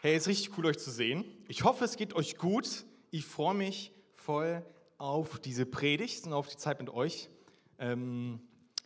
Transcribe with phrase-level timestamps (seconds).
[0.00, 1.24] Hey, es ist richtig cool, euch zu sehen.
[1.48, 2.84] Ich hoffe, es geht euch gut.
[3.10, 4.64] Ich freue mich voll
[4.96, 7.28] auf diese Predigt und auf die Zeit mit euch.
[7.80, 8.40] Ähm,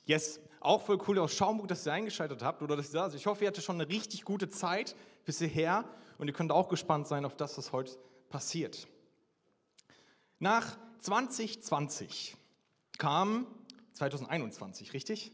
[0.06, 3.20] yes, auch voll cool aus Schaumburg, dass ihr eingeschaltet habt oder dass ihr da seid.
[3.20, 4.96] Ich hoffe, ihr hattet schon eine richtig gute Zeit
[5.26, 5.84] bis hierher
[6.16, 7.92] und ihr könnt auch gespannt sein auf das, was heute
[8.30, 8.88] passiert.
[10.38, 12.38] Nach 2020
[12.96, 13.46] kam
[13.92, 15.30] 2021, richtig?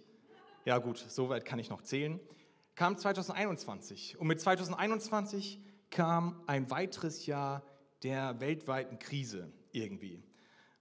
[0.64, 2.18] Ja gut, soweit kann ich noch zählen.
[2.74, 5.60] Kam 2021 und mit 2021
[5.90, 7.62] kam ein weiteres Jahr
[8.02, 10.22] der weltweiten Krise irgendwie.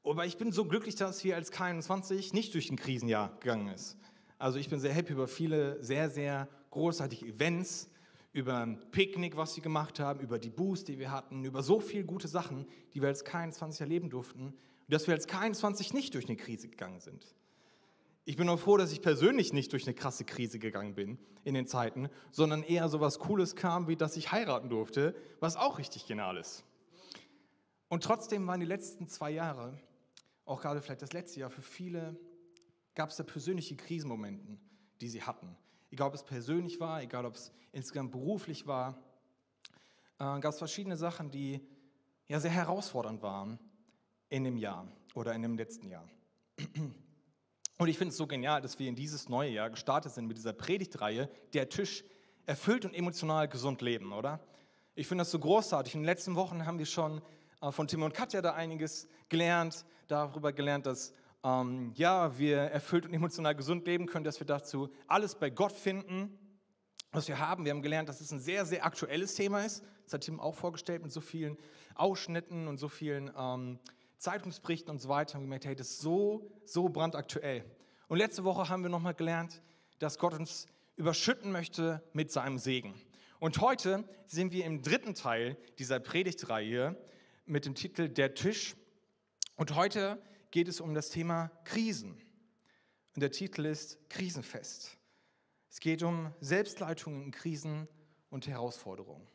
[0.04, 3.98] Aber ich bin so glücklich, dass wir als K21 nicht durch ein Krisenjahr gegangen ist.
[4.38, 7.90] Also ich bin sehr happy über viele sehr, sehr großartige Events,
[8.32, 11.80] über ein Picknick, was wir gemacht haben, über die Boost, die wir hatten, über so
[11.80, 14.54] viele gute Sachen, die wir als K21 erleben durften,
[14.88, 17.36] dass wir als K21 nicht durch eine Krise gegangen sind.
[18.30, 21.54] Ich bin auch froh, dass ich persönlich nicht durch eine krasse Krise gegangen bin in
[21.54, 25.80] den Zeiten, sondern eher so was Cooles kam, wie dass ich heiraten durfte, was auch
[25.80, 26.66] richtig genial ist.
[27.88, 29.80] Und trotzdem waren die letzten zwei Jahre,
[30.44, 32.20] auch gerade vielleicht das letzte Jahr, für viele
[32.96, 34.58] gab es da persönliche Krisenmomente,
[35.00, 35.56] die sie hatten.
[35.90, 39.02] Egal, ob es persönlich war, egal, ob es insgesamt beruflich war,
[40.20, 41.66] äh, gab es verschiedene Sachen, die
[42.28, 43.58] ja sehr herausfordernd waren
[44.28, 46.10] in dem Jahr oder in dem letzten Jahr.
[47.78, 50.38] Und ich finde es so genial, dass wir in dieses neue Jahr gestartet sind mit
[50.38, 52.04] dieser Predigtreihe, der Tisch
[52.48, 54.40] erfüllt und emotional gesund leben, oder?
[54.96, 55.94] Ich finde das so großartig.
[55.94, 57.22] In den letzten Wochen haben wir schon
[57.62, 63.06] äh, von Tim und Katja da einiges gelernt, darüber gelernt, dass ähm, ja, wir erfüllt
[63.06, 66.36] und emotional gesund leben können, dass wir dazu alles bei Gott finden,
[67.12, 67.64] was wir haben.
[67.64, 69.84] Wir haben gelernt, dass es ein sehr, sehr aktuelles Thema ist.
[70.06, 71.58] Das hat Tim auch vorgestellt mit so vielen
[71.94, 73.80] Ausschnitten und so vielen ähm,
[74.18, 77.64] Zeitungsberichten und so weiter haben gemerkt, hey, das ist so, so brandaktuell.
[78.08, 79.62] Und letzte Woche haben wir nochmal gelernt,
[80.00, 83.00] dass Gott uns überschütten möchte mit seinem Segen.
[83.40, 86.98] Und heute sind wir im dritten Teil dieser Predigtreihe
[87.46, 88.76] mit dem Titel Der Tisch.
[89.56, 92.20] Und heute geht es um das Thema Krisen.
[93.16, 94.98] Und der Titel ist Krisenfest.
[95.70, 97.88] Es geht um Selbstleitung in Krisen
[98.30, 99.28] und Herausforderungen.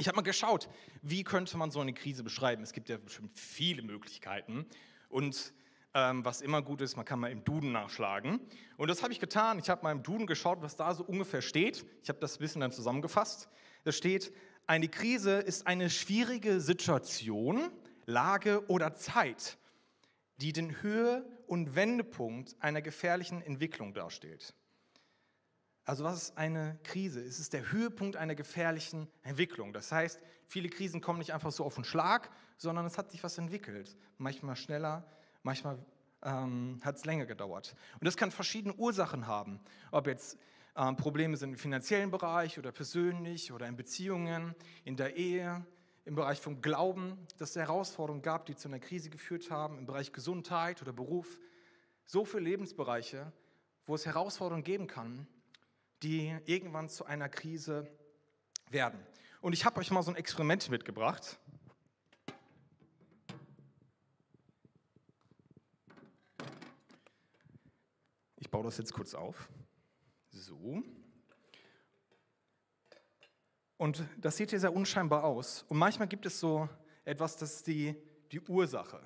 [0.00, 0.68] Ich habe mal geschaut,
[1.02, 2.62] wie könnte man so eine Krise beschreiben.
[2.62, 4.64] Es gibt ja bestimmt viele Möglichkeiten.
[5.08, 5.52] Und
[5.92, 8.40] ähm, was immer gut ist, man kann mal im Duden nachschlagen.
[8.76, 9.58] Und das habe ich getan.
[9.58, 11.84] Ich habe mal im Duden geschaut, was da so ungefähr steht.
[12.04, 13.48] Ich habe das ein bisschen dann zusammengefasst.
[13.82, 14.32] Da steht,
[14.68, 17.72] eine Krise ist eine schwierige Situation,
[18.06, 19.58] Lage oder Zeit,
[20.36, 24.54] die den Höhe- und Wendepunkt einer gefährlichen Entwicklung darstellt.
[25.88, 27.22] Also was ist eine Krise?
[27.22, 29.72] Es ist der Höhepunkt einer gefährlichen Entwicklung.
[29.72, 32.28] Das heißt, viele Krisen kommen nicht einfach so auf den Schlag,
[32.58, 33.96] sondern es hat sich was entwickelt.
[34.18, 35.02] Manchmal schneller,
[35.42, 35.78] manchmal
[36.22, 37.74] ähm, hat es länger gedauert.
[37.94, 39.60] Und das kann verschiedene Ursachen haben.
[39.90, 40.36] Ob jetzt
[40.76, 44.54] ähm, Probleme sind im finanziellen Bereich oder persönlich oder in Beziehungen,
[44.84, 45.64] in der Ehe,
[46.04, 49.86] im Bereich vom Glauben, dass es Herausforderungen gab, die zu einer Krise geführt haben, im
[49.86, 51.40] Bereich Gesundheit oder Beruf.
[52.04, 53.32] So viele Lebensbereiche,
[53.86, 55.26] wo es Herausforderungen geben kann
[56.02, 57.90] die irgendwann zu einer Krise
[58.70, 59.04] werden.
[59.40, 61.38] Und ich habe euch mal so ein Experiment mitgebracht.
[68.36, 69.48] Ich baue das jetzt kurz auf.
[70.30, 70.82] So.
[73.76, 75.64] Und das sieht hier sehr unscheinbar aus.
[75.68, 76.68] Und manchmal gibt es so
[77.04, 77.94] etwas, das ist die,
[78.32, 79.00] die Ursache.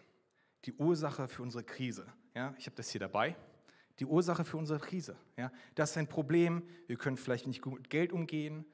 [0.65, 2.07] Die Ursache für unsere Krise.
[2.35, 3.37] Ja, ich habe das hier dabei
[3.99, 5.17] die Ursache für unsere Krise.
[5.37, 5.53] Ja?
[5.75, 6.63] Das ist ein Problem.
[6.87, 8.65] Wir können vielleicht nicht gut mit Geld umgehen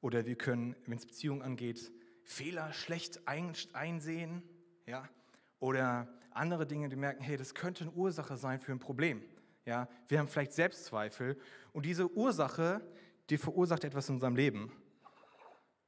[0.00, 1.90] oder wir können, wenn es Beziehungen angeht,
[2.24, 4.42] Fehler schlecht einsehen.
[4.86, 5.08] Ja?
[5.58, 9.22] Oder andere Dinge, die merken, hey, das könnte eine Ursache sein für ein Problem.
[9.64, 9.88] Ja?
[10.08, 11.38] Wir haben vielleicht Selbstzweifel
[11.72, 12.80] und diese Ursache,
[13.30, 14.72] die verursacht etwas in unserem Leben.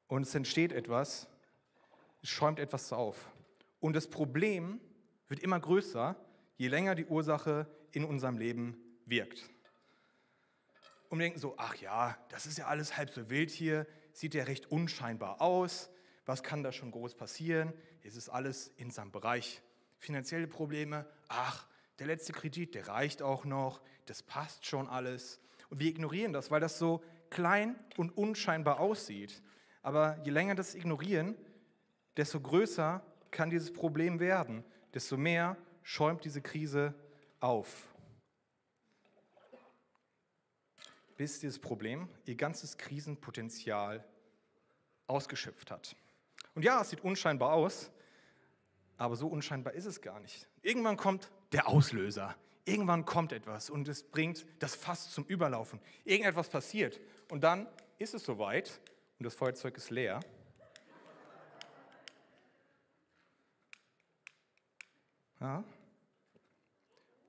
[0.06, 1.28] Und es entsteht etwas,
[2.22, 3.30] es schäumt etwas auf.
[3.80, 4.80] Und das Problem
[5.28, 6.16] wird immer größer,
[6.56, 8.76] je länger die Ursache in unserem Leben
[9.06, 9.48] wirkt.
[11.08, 14.34] Und wir denken so, ach ja, das ist ja alles halb so wild hier, sieht
[14.34, 15.90] ja recht unscheinbar aus,
[16.26, 17.72] was kann da schon groß passieren?
[18.02, 19.62] Es ist alles in seinem Bereich.
[19.98, 21.66] Finanzielle Probleme, ach,
[21.98, 25.40] der letzte Kredit, der reicht auch noch, das passt schon alles.
[25.70, 29.42] Und wir ignorieren das, weil das so klein und unscheinbar aussieht.
[29.82, 31.36] Aber je länger das ignorieren,
[32.16, 34.64] desto größer kann dieses Problem werden,
[34.94, 36.94] desto mehr schäumt diese Krise
[37.40, 37.88] auf.
[41.16, 44.04] Bis dieses Problem ihr ganzes Krisenpotenzial
[45.06, 45.96] ausgeschöpft hat.
[46.54, 47.90] Und ja, es sieht unscheinbar aus,
[48.96, 50.48] aber so unscheinbar ist es gar nicht.
[50.62, 52.36] Irgendwann kommt der Auslöser.
[52.64, 55.80] Irgendwann kommt etwas und es bringt das Fass zum Überlaufen.
[56.04, 57.00] Irgendetwas passiert
[57.30, 57.66] und dann
[57.98, 58.80] ist es soweit
[59.18, 60.20] und das Feuerzeug ist leer.
[65.40, 65.64] Ja.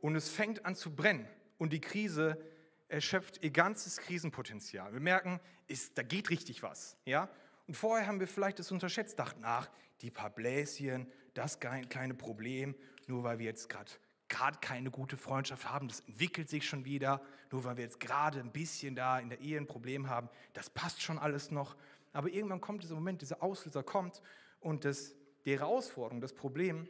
[0.02, 2.42] Und es fängt an zu brennen und die Krise
[2.88, 4.94] erschöpft ihr ganzes Krisenpotenzial.
[4.94, 6.98] Wir merken, ist, da geht richtig was.
[7.06, 7.30] Ja?
[7.68, 9.70] Und vorher haben wir vielleicht das unterschätzt, dachten, ach,
[10.02, 12.76] die paar Bläschen, das kleine Problem,
[13.08, 13.92] nur weil wir jetzt gerade
[14.30, 17.22] gerade keine gute Freundschaft haben, das entwickelt sich schon wieder,
[17.52, 20.70] nur weil wir jetzt gerade ein bisschen da in der Ehe ein Problem haben, das
[20.70, 21.76] passt schon alles noch.
[22.14, 24.22] Aber irgendwann kommt dieser Moment, dieser Auslöser kommt
[24.60, 26.88] und das, die Herausforderung, das Problem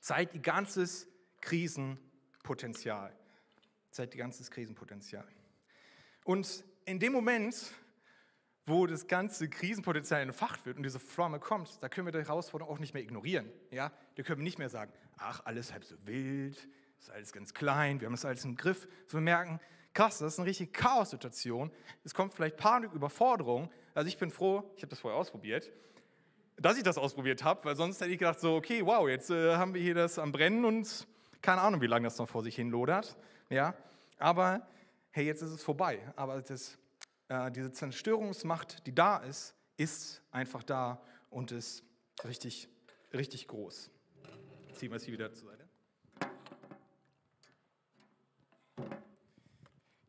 [0.00, 1.08] zeigt ihr ganzes
[1.40, 2.09] Krisenpotenzial.
[3.90, 5.26] Zeigt ihr ganzes Krisenpotenzial.
[6.24, 7.72] Und in dem Moment,
[8.66, 12.74] wo das ganze Krisenpotenzial entfacht wird und diese Flamme kommt, da können wir die Herausforderung
[12.74, 13.50] auch nicht mehr ignorieren.
[13.70, 13.92] Ja?
[14.14, 18.00] Da können wir nicht mehr sagen, ach, alles halb so wild, ist alles ganz klein,
[18.00, 18.86] wir haben das alles im Griff.
[19.06, 19.60] So wir merken,
[19.94, 21.70] krass, das ist eine richtige Chaos-Situation.
[22.04, 23.70] Es kommt vielleicht Panik, Überforderung.
[23.94, 25.70] Also ich bin froh, ich habe das vorher ausprobiert,
[26.56, 29.56] dass ich das ausprobiert habe, weil sonst hätte ich gedacht, so, okay, wow, jetzt äh,
[29.56, 31.06] haben wir hier das am Brennen und
[31.42, 33.16] keine Ahnung, wie lange das noch vor sich hin lodert.
[33.48, 33.74] Ja?
[34.18, 34.66] Aber
[35.10, 36.00] hey, jetzt ist es vorbei.
[36.16, 36.78] Aber das
[37.30, 41.00] äh, diese Zerstörungsmacht, die da ist, ist einfach da
[41.30, 41.84] und ist
[42.24, 42.68] richtig,
[43.14, 43.88] richtig groß.
[44.74, 45.68] Ziehen wir sie wieder zur Seite.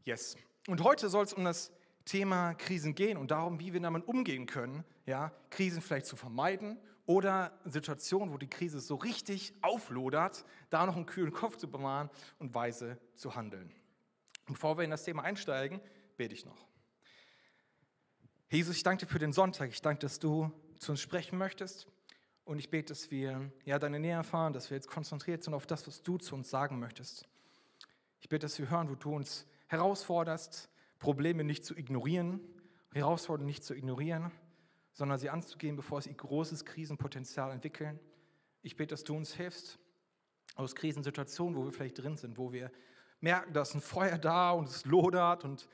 [0.03, 0.35] Yes.
[0.67, 1.71] Und heute soll es um das
[2.05, 6.79] Thema Krisen gehen und darum, wie wir damit umgehen können, ja, Krisen vielleicht zu vermeiden
[7.11, 12.09] oder Situationen, wo die Krise so richtig auflodert, da noch einen kühlen Kopf zu bewahren
[12.39, 13.69] und weise zu handeln.
[14.47, 15.81] Und bevor wir in das Thema einsteigen,
[16.15, 16.65] bete ich noch.
[18.49, 19.69] Jesus, ich danke dir für den Sonntag.
[19.71, 21.87] Ich danke, dass du zu uns sprechen möchtest.
[22.45, 25.67] Und ich bete, dass wir ja, deine Nähe erfahren, dass wir jetzt konzentriert sind auf
[25.67, 27.27] das, was du zu uns sagen möchtest.
[28.21, 30.69] Ich bete, dass wir hören, wo du uns herausforderst,
[30.99, 32.39] Probleme nicht zu ignorieren,
[32.93, 34.31] Herausforderungen nicht zu ignorieren,
[34.93, 37.99] sondern sie anzugehen, bevor sie großes Krisenpotenzial entwickeln.
[38.61, 39.79] Ich bete, dass du uns hilfst
[40.55, 42.71] aus Krisensituationen, wo wir vielleicht drin sind, wo wir
[43.19, 45.67] merken, da ist ein Feuer da und es lodert und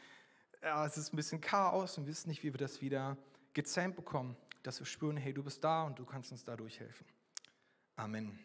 [0.62, 3.18] ja, es ist ein bisschen Chaos und wissen nicht, wie wir das wieder
[3.54, 7.06] gezähmt bekommen, dass wir spüren, hey, du bist da und du kannst uns dadurch helfen.
[7.96, 8.38] Amen.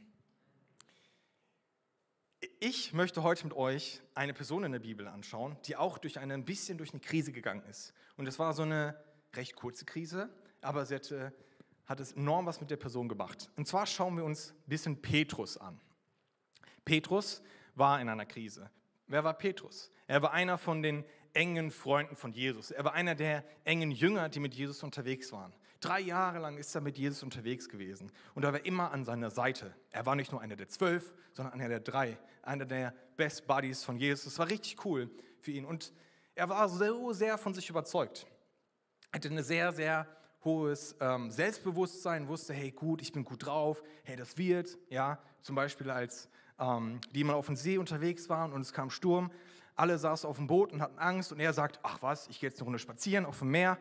[2.61, 6.35] Ich möchte heute mit euch eine Person in der Bibel anschauen, die auch durch eine,
[6.35, 7.93] ein bisschen durch eine Krise gegangen ist.
[8.17, 8.97] Und es war so eine
[9.35, 10.29] recht kurze Krise,
[10.63, 11.33] aber sie hatte,
[11.85, 13.51] hat es enorm was mit der Person gemacht.
[13.57, 15.81] Und zwar schauen wir uns ein bisschen Petrus an.
[16.85, 17.43] Petrus
[17.75, 18.71] war in einer Krise.
[19.07, 19.91] Wer war Petrus?
[20.07, 21.05] Er war einer von den
[21.35, 22.71] engen Freunden von Jesus.
[22.71, 25.55] Er war einer der engen Jünger, die mit Jesus unterwegs waren.
[25.81, 29.31] Drei Jahre lang ist er mit Jesus unterwegs gewesen und er war immer an seiner
[29.31, 29.75] Seite.
[29.91, 33.83] Er war nicht nur einer der zwölf, sondern einer der drei, einer der Best Buddies
[33.83, 34.25] von Jesus.
[34.27, 35.11] Das war richtig cool
[35.41, 35.93] für ihn und
[36.37, 38.27] er war so sehr von sich überzeugt.
[39.11, 40.07] Er hatte ein sehr, sehr
[40.45, 45.55] hohes ähm, Selbstbewusstsein, wusste, hey gut, ich bin gut drauf, hey das wird, ja, zum
[45.55, 46.29] Beispiel als
[46.59, 49.31] ähm, die mal auf dem See unterwegs waren und es kam Sturm,
[49.75, 52.49] alle saßen auf dem Boot und hatten Angst und er sagt, ach was, ich gehe
[52.49, 53.79] jetzt eine Runde spazieren auf dem Meer.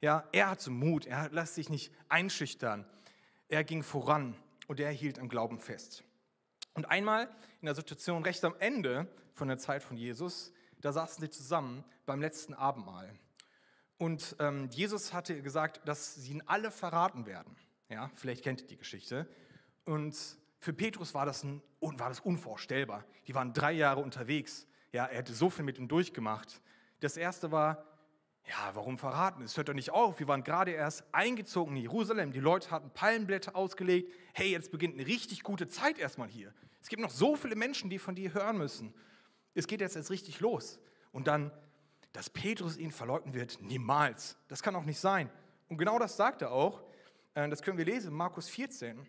[0.00, 2.84] Ja, er hatte Mut, er lässt sich nicht einschüchtern.
[3.48, 6.04] Er ging voran und er hielt am Glauben fest.
[6.74, 7.28] Und einmal
[7.60, 11.84] in der Situation recht am Ende von der Zeit von Jesus, da saßen sie zusammen
[12.06, 13.14] beim letzten Abendmahl.
[13.98, 17.56] Und ähm, Jesus hatte gesagt, dass sie ihn alle verraten werden.
[17.88, 19.28] Ja, vielleicht kennt ihr die Geschichte.
[19.84, 20.16] Und
[20.58, 23.04] für Petrus war das, ein, war das unvorstellbar.
[23.26, 24.66] Die waren drei Jahre unterwegs.
[24.92, 26.60] Ja, er hätte so viel mit ihm durchgemacht.
[27.00, 27.84] Das erste war,
[28.48, 29.42] ja, warum verraten?
[29.42, 30.18] Es hört doch nicht auf.
[30.18, 32.32] Wir waren gerade erst eingezogen in Jerusalem.
[32.32, 34.12] Die Leute hatten Palmenblätter ausgelegt.
[34.34, 36.52] Hey, jetzt beginnt eine richtig gute Zeit erstmal hier.
[36.80, 38.92] Es gibt noch so viele Menschen, die von dir hören müssen.
[39.54, 40.80] Es geht jetzt erst richtig los.
[41.12, 41.52] Und dann,
[42.12, 44.36] dass Petrus ihn verleugnen wird, niemals.
[44.48, 45.30] Das kann auch nicht sein.
[45.68, 46.82] Und genau das sagt er auch.
[47.34, 49.06] Äh, das können wir lesen, Markus 14.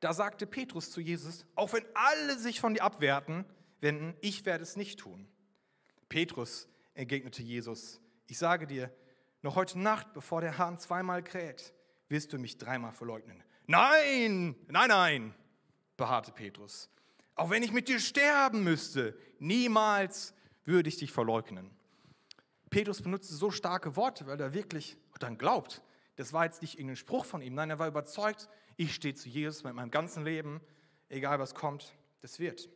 [0.00, 3.44] Da sagte Petrus zu Jesus, auch wenn alle sich von dir abwerten,
[3.80, 5.28] wenden, ich werde es nicht tun.
[6.08, 8.92] Petrus entgegnete Jesus, ich sage dir,
[9.42, 11.72] noch heute Nacht, bevor der Hahn zweimal kräht,
[12.08, 13.42] wirst du mich dreimal verleugnen.
[13.66, 15.34] Nein, nein, nein,
[15.96, 16.90] beharrte Petrus.
[17.34, 21.70] Auch wenn ich mit dir sterben müsste, niemals würde ich dich verleugnen.
[22.72, 25.82] Petrus benutzte so starke Worte, weil er wirklich dann glaubt.
[26.16, 29.28] Das war jetzt nicht irgendein Spruch von ihm, nein, er war überzeugt, ich stehe zu
[29.28, 30.58] Jesus mit meinem ganzen Leben,
[31.10, 32.70] egal was kommt, das wird.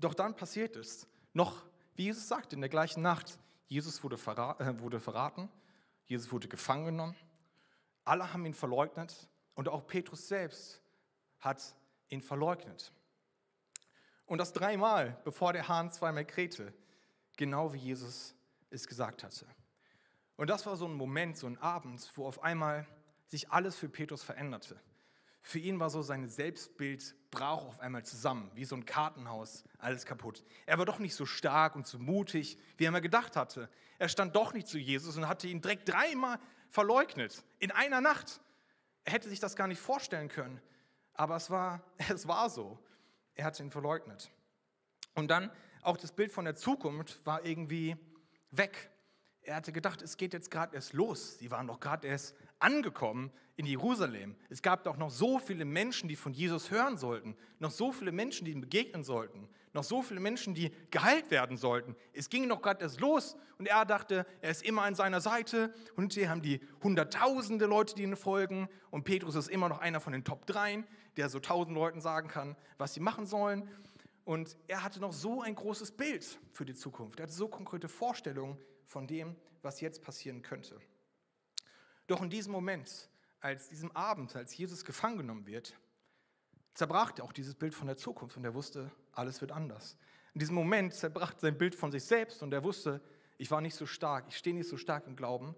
[0.00, 1.06] Doch dann passiert es.
[1.32, 5.48] Noch, wie Jesus sagt, in der gleichen Nacht, Jesus wurde, verraten, äh, verraten,
[6.06, 7.14] Jesus wurde gefangen genommen,
[8.04, 10.82] alle haben ihn verleugnet und auch Petrus selbst
[11.38, 11.76] hat
[12.08, 12.92] ihn verleugnet.
[14.26, 16.74] Und das dreimal, bevor der Hahn zweimal krähte,
[17.42, 18.36] genau wie Jesus
[18.70, 19.48] es gesagt hatte.
[20.36, 22.86] Und das war so ein Moment, so ein Abend, wo auf einmal
[23.26, 24.80] sich alles für Petrus veränderte.
[25.40, 30.06] Für ihn war so sein Selbstbild brach auf einmal zusammen, wie so ein Kartenhaus, alles
[30.06, 30.44] kaputt.
[30.66, 33.68] Er war doch nicht so stark und so mutig, wie er mal gedacht hatte.
[33.98, 38.40] Er stand doch nicht zu Jesus und hatte ihn direkt dreimal verleugnet, in einer Nacht.
[39.02, 40.62] Er hätte sich das gar nicht vorstellen können,
[41.14, 42.78] aber es war, es war so.
[43.34, 44.30] Er hatte ihn verleugnet.
[45.14, 45.50] Und dann
[45.82, 47.96] auch das Bild von der Zukunft war irgendwie
[48.50, 48.90] weg.
[49.42, 51.38] Er hatte gedacht, es geht jetzt gerade erst los.
[51.38, 54.36] Sie waren doch gerade erst angekommen in Jerusalem.
[54.48, 57.36] Es gab doch noch so viele Menschen, die von Jesus hören sollten.
[57.58, 59.48] Noch so viele Menschen, die ihm begegnen sollten.
[59.72, 61.96] Noch so viele Menschen, die geheilt werden sollten.
[62.12, 65.74] Es ging noch gerade erst los und er dachte, er ist immer an seiner Seite.
[65.96, 68.68] Und hier haben die hunderttausende Leute, die ihm folgen.
[68.90, 70.84] Und Petrus ist immer noch einer von den Top 3,
[71.16, 73.68] der so tausend Leuten sagen kann, was sie machen sollen.
[74.24, 77.18] Und er hatte noch so ein großes Bild für die Zukunft.
[77.18, 80.80] Er hatte so konkrete Vorstellungen von dem, was jetzt passieren könnte.
[82.06, 83.10] Doch in diesem Moment,
[83.40, 85.76] als diesem Abend, als Jesus gefangen genommen wird,
[86.74, 89.96] zerbrach er auch dieses Bild von der Zukunft und er wusste, alles wird anders.
[90.34, 93.02] In diesem Moment zerbrach sein Bild von sich selbst und er wusste,
[93.38, 95.54] ich war nicht so stark, ich stehe nicht so stark im Glauben,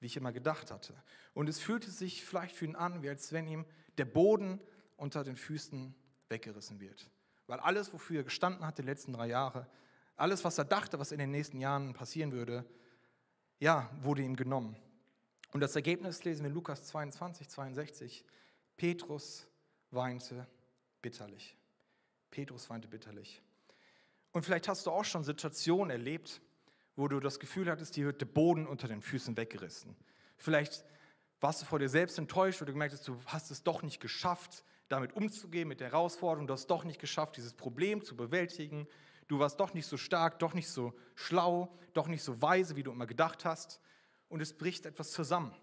[0.00, 0.94] wie ich immer gedacht hatte.
[1.34, 3.64] Und es fühlte sich vielleicht für ihn an, wie als wenn ihm
[3.98, 4.60] der Boden
[4.96, 5.94] unter den Füßen
[6.28, 7.10] weggerissen wird.
[7.46, 9.66] Weil alles, wofür er gestanden hat die letzten drei Jahre,
[10.16, 12.64] alles, was er dachte, was in den nächsten Jahren passieren würde,
[13.58, 14.76] ja, wurde ihm genommen.
[15.52, 18.24] Und das Ergebnis lesen wir in Lukas 22, 62.
[18.76, 19.46] Petrus
[19.90, 20.46] weinte
[21.00, 21.56] bitterlich.
[22.30, 23.42] Petrus weinte bitterlich.
[24.32, 26.40] Und vielleicht hast du auch schon Situationen erlebt,
[26.96, 29.96] wo du das Gefühl hattest, dir wird der Boden unter den Füßen weggerissen.
[30.36, 30.84] Vielleicht
[31.40, 34.64] warst du vor dir selbst enttäuscht, du gemerkt hast, du hast es doch nicht geschafft,
[34.94, 38.86] damit umzugehen, mit der Herausforderung, du hast doch nicht geschafft, dieses Problem zu bewältigen.
[39.28, 42.82] Du warst doch nicht so stark, doch nicht so schlau, doch nicht so weise, wie
[42.82, 43.80] du immer gedacht hast.
[44.28, 45.54] Und es bricht etwas zusammen.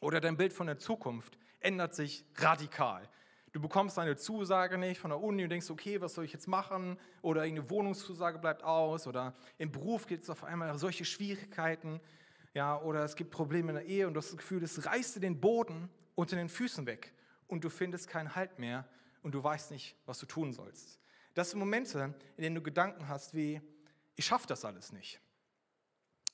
[0.00, 3.08] Oder dein Bild von der Zukunft ändert sich radikal.
[3.52, 6.48] Du bekommst eine Zusage nicht von der Uni und denkst, okay, was soll ich jetzt
[6.48, 6.98] machen?
[7.20, 9.06] Oder eine Wohnungszusage bleibt aus.
[9.06, 12.00] Oder im Beruf gibt es auf einmal solche Schwierigkeiten.
[12.54, 15.16] Ja, oder es gibt Probleme in der Ehe und du hast das Gefühl, es reißt
[15.16, 17.12] dir den Boden unter den Füßen weg
[17.52, 18.88] und du findest keinen Halt mehr
[19.22, 20.98] und du weißt nicht, was du tun sollst.
[21.34, 23.60] Das sind Momente, in denen du Gedanken hast wie,
[24.16, 25.20] ich schaffe das alles nicht.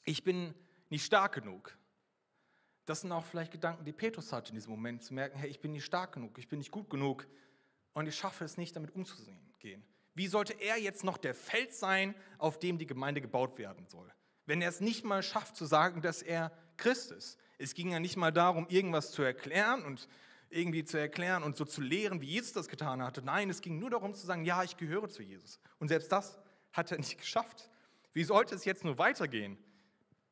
[0.04, 0.54] Ich bin
[0.90, 1.76] nicht stark genug.
[2.87, 5.60] Das sind auch vielleicht Gedanken, die Petrus hatte in diesem Moment, zu merken, hey, ich
[5.60, 7.26] bin nicht stark genug, ich bin nicht gut genug
[7.94, 9.84] und ich schaffe es nicht, damit umzugehen.
[10.14, 14.08] Wie sollte er jetzt noch der Fels sein, auf dem die Gemeinde gebaut werden soll?
[14.46, 17.38] Wenn er es nicht mal schafft zu sagen, dass er Christ ist.
[17.58, 20.08] Es ging ja nicht mal darum, irgendwas zu erklären und
[20.50, 23.23] irgendwie zu erklären und so zu lehren, wie Jesus das getan hatte.
[23.23, 25.61] Nein, es ging nur darum zu sagen, ja, ich gehöre zu Jesus.
[25.78, 26.38] Und selbst das
[26.73, 27.71] hat er nicht geschafft.
[28.12, 29.59] Wie sollte es jetzt nur weitergehen?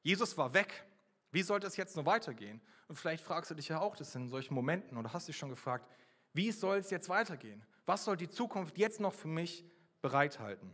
[0.03, 0.85] Jesus war weg.
[1.33, 2.61] Wie sollte es jetzt nur weitergehen?
[2.89, 5.51] Und vielleicht fragst du dich ja auch das in solchen Momenten oder hast dich schon
[5.51, 5.91] gefragt,
[6.33, 7.65] wie soll es jetzt weitergehen?
[7.85, 9.65] Was soll die Zukunft jetzt noch für mich
[10.03, 10.73] bereithalten?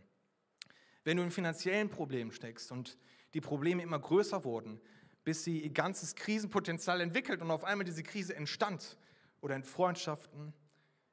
[1.03, 2.97] Wenn du in finanziellen Problemen steckst und
[3.33, 4.79] die Probleme immer größer wurden,
[5.23, 8.97] bis sie ihr ganzes Krisenpotenzial entwickelt und auf einmal diese Krise entstand,
[9.43, 10.53] oder in Freundschaften,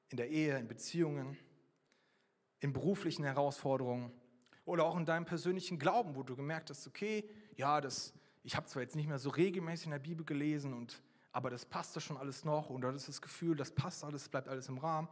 [0.09, 1.37] in der Ehe, in Beziehungen,
[2.61, 4.13] in beruflichen Herausforderungen
[4.65, 8.69] oder auch in deinem persönlichen Glauben, wo du gemerkt hast, okay, ja, das, ich habe
[8.69, 12.17] zwar jetzt nicht mehr so regelmäßig in der Bibel gelesen, und, aber das passt schon
[12.17, 15.09] alles noch und du hast das Gefühl, das passt alles, bleibt alles im Rahmen.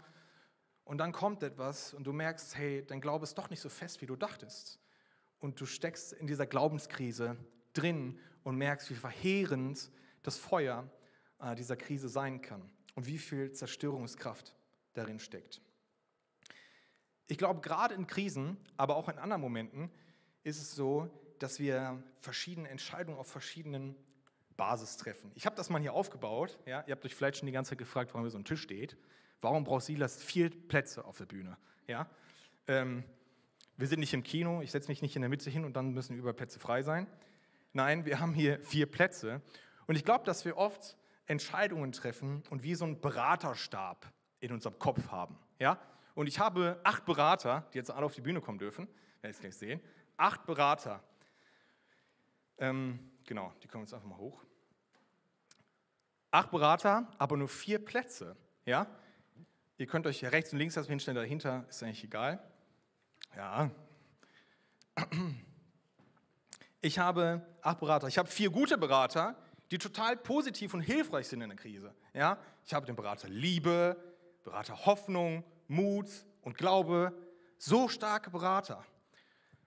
[0.85, 4.01] Und dann kommt etwas und du merkst, hey, dein Glaube ist doch nicht so fest,
[4.01, 4.79] wie du dachtest.
[5.41, 7.37] Und du steckst in dieser Glaubenskrise
[7.73, 9.91] drin und merkst, wie verheerend
[10.23, 10.89] das Feuer
[11.41, 14.57] äh, dieser Krise sein kann und wie viel Zerstörungskraft
[14.95, 15.61] darin steckt.
[17.28, 19.88] Ich glaube, gerade in Krisen, aber auch in anderen Momenten
[20.43, 23.95] ist es so, dass wir verschiedene Entscheidungen auf verschiedenen
[24.57, 25.31] Basis treffen.
[25.37, 26.59] Ich habe das mal hier aufgebaut.
[26.67, 26.83] Ja?
[26.88, 28.97] Ihr habt euch vielleicht schon die ganze Zeit gefragt, warum hier so ein Tisch steht.
[29.40, 31.57] Warum braucht Silas vier Plätze auf der Bühne?
[31.87, 32.11] Ja?
[32.67, 33.05] Ähm,
[33.76, 35.93] wir sind nicht im Kino, ich setze mich nicht in der Mitte hin und dann
[35.93, 37.07] müssen überall Plätze frei sein.
[37.73, 39.40] Nein, wir haben hier vier Plätze.
[39.87, 40.97] Und ich glaube, dass wir oft
[41.29, 44.07] Entscheidungen treffen und wie so einen Beraterstab
[44.41, 45.39] in unserem Kopf haben.
[45.59, 45.79] Ja?
[46.15, 48.89] Und ich habe acht Berater, die jetzt alle auf die Bühne kommen dürfen,
[49.21, 49.81] werde ich gleich sehen.
[50.17, 51.03] Acht Berater.
[52.59, 54.43] Ähm, genau, die kommen jetzt einfach mal hoch.
[56.31, 58.37] Acht Berater, aber nur vier Plätze.
[58.65, 58.87] Ja?
[59.77, 62.43] Ihr könnt euch rechts und links das hinstellen, dahinter ist eigentlich egal.
[63.37, 63.71] Ja.
[66.81, 68.09] Ich habe acht Berater.
[68.09, 69.37] Ich habe vier gute Berater,
[69.71, 71.95] die total positiv und hilfreich sind in der Krise.
[72.15, 72.39] Ja?
[72.65, 73.97] Ich habe den Berater Liebe,
[74.45, 76.09] Berater Hoffnung, Mut
[76.43, 77.13] und Glaube.
[77.59, 78.85] So starke Berater.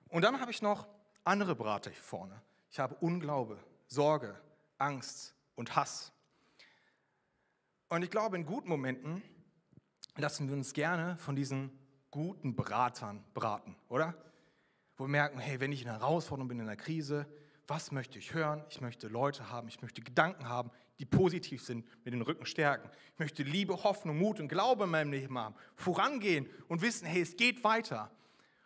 [0.09, 0.87] Und dann habe ich noch
[1.23, 2.41] andere Berater hier vorne.
[2.69, 4.39] Ich habe Unglaube, Sorge,
[4.77, 6.11] Angst und Hass.
[7.89, 9.21] Und ich glaube, in guten Momenten
[10.15, 11.77] lassen wir uns gerne von diesen
[12.09, 14.15] guten Beratern beraten, oder?
[14.97, 17.25] Wo wir merken, hey, wenn ich in einer Herausforderung bin, in einer Krise,
[17.71, 18.65] was möchte ich hören?
[18.69, 22.89] Ich möchte Leute haben, ich möchte Gedanken haben, die positiv sind, mir den Rücken stärken.
[23.13, 27.21] Ich möchte Liebe, Hoffnung, Mut und Glaube in meinem Leben haben, vorangehen und wissen, hey,
[27.21, 28.11] es geht weiter.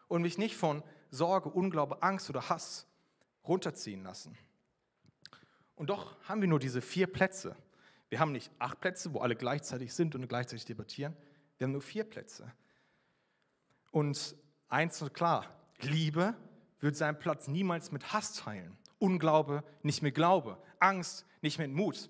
[0.08, 0.82] Und mich nicht von
[1.12, 2.88] Sorge, Unglaube, Angst oder Hass
[3.48, 4.36] runterziehen lassen.
[5.76, 7.56] Und doch haben wir nur diese vier Plätze.
[8.10, 11.16] Wir haben nicht acht Plätze, wo alle gleichzeitig sind und gleichzeitig debattieren.
[11.60, 12.52] Wir haben nur vier Plätze.
[13.92, 14.36] Und
[14.68, 15.46] eins ist klar,
[15.78, 16.36] Liebe
[16.80, 18.76] wird seinen Platz niemals mit Hass teilen.
[19.00, 20.58] Unglaube nicht mit Glaube.
[20.80, 22.10] Angst nicht mit Mut.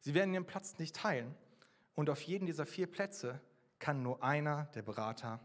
[0.00, 1.34] Sie werden ihren Platz nicht teilen.
[1.94, 3.40] Und auf jeden dieser vier Plätze
[3.78, 5.40] kann nur einer der Berater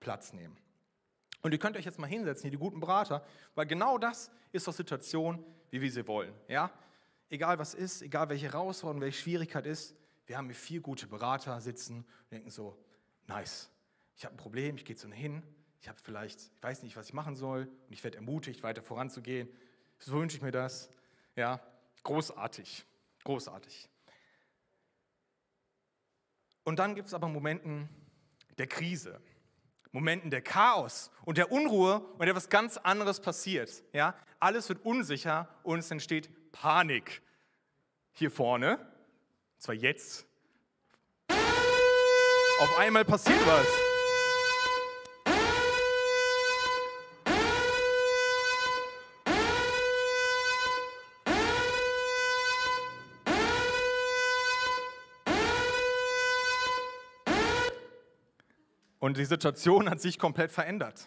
[0.00, 0.56] Platz nehmen.
[1.42, 3.24] Und ihr könnt euch jetzt mal hinsetzen, hier die guten Berater,
[3.54, 6.32] weil genau das ist doch Situation, wie wir sie wollen.
[6.48, 6.70] Ja?
[7.28, 9.94] Egal was ist, egal welche Herausforderung, welche Schwierigkeit ist,
[10.26, 12.78] wir haben hier vier gute Berater sitzen und denken so,
[13.26, 13.70] nice,
[14.16, 15.42] ich habe ein Problem, ich gehe zu ihnen hin,
[15.80, 18.82] ich habe vielleicht, ich weiß nicht, was ich machen soll und ich werde ermutigt, weiter
[18.82, 19.48] voranzugehen.
[19.98, 20.90] So wünsche ich mir das.
[21.36, 21.60] Ja,
[22.02, 22.84] großartig,
[23.24, 23.88] großartig.
[26.64, 27.88] Und dann gibt es aber Momenten
[28.58, 29.20] der Krise,
[29.92, 33.82] Momenten der Chaos und der Unruhe und etwas ganz anderes passiert.
[33.92, 37.22] Ja, alles wird unsicher und es entsteht Panik
[38.12, 38.78] hier vorne.
[38.78, 40.26] Und zwar jetzt.
[41.28, 43.83] Auf einmal passiert was.
[59.14, 61.06] Und die Situation hat sich komplett verändert.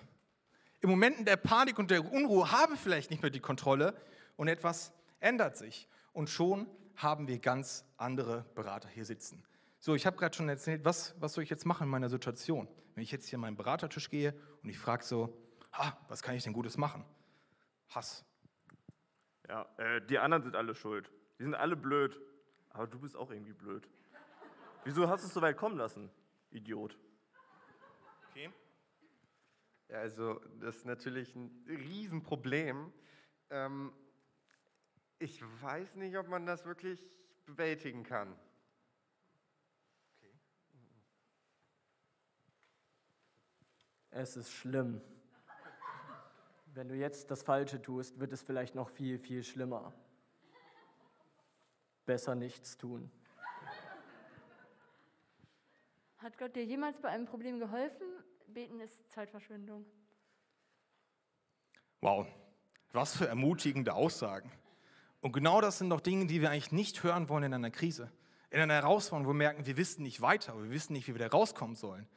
[0.80, 3.94] In Momenten der Panik und der Unruhe haben wir vielleicht nicht mehr die Kontrolle
[4.38, 5.90] und etwas ändert sich.
[6.14, 9.44] Und schon haben wir ganz andere Berater hier sitzen.
[9.80, 12.70] So, ich habe gerade schon erzählt, was, was soll ich jetzt machen in meiner Situation?
[12.96, 15.38] Wenn ich jetzt hier an meinen Beratertisch gehe und ich frage so,
[15.74, 17.04] ah, was kann ich denn Gutes machen?
[17.90, 18.24] Hass.
[19.50, 21.12] Ja, äh, die anderen sind alle schuld.
[21.40, 22.18] Die sind alle blöd.
[22.70, 23.86] Aber du bist auch irgendwie blöd.
[24.86, 26.10] Wieso hast du es so weit kommen lassen,
[26.52, 26.98] Idiot?
[28.38, 28.52] Okay.
[29.88, 32.94] Ja, also das ist natürlich ein Riesenproblem.
[33.50, 33.92] Ähm,
[35.18, 37.04] ich weiß nicht, ob man das wirklich
[37.48, 38.38] bewältigen kann.
[40.20, 40.32] Okay.
[44.12, 45.02] Es ist schlimm.
[46.76, 49.96] Wenn du jetzt das Falsche tust, wird es vielleicht noch viel, viel schlimmer.
[52.06, 53.10] Besser nichts tun.
[56.20, 58.17] Hat Gott dir jemals bei einem Problem geholfen?
[58.58, 59.86] Beten ist Zeitverschwendung.
[62.02, 62.26] Wow,
[62.92, 64.52] was für ermutigende Aussagen.
[65.22, 68.12] Und genau das sind doch Dinge, die wir eigentlich nicht hören wollen in einer Krise.
[68.50, 71.20] In einer Herausforderung, wo wir merken, wir wissen nicht weiter, wir wissen nicht, wie wir
[71.20, 72.08] da rauskommen sollen.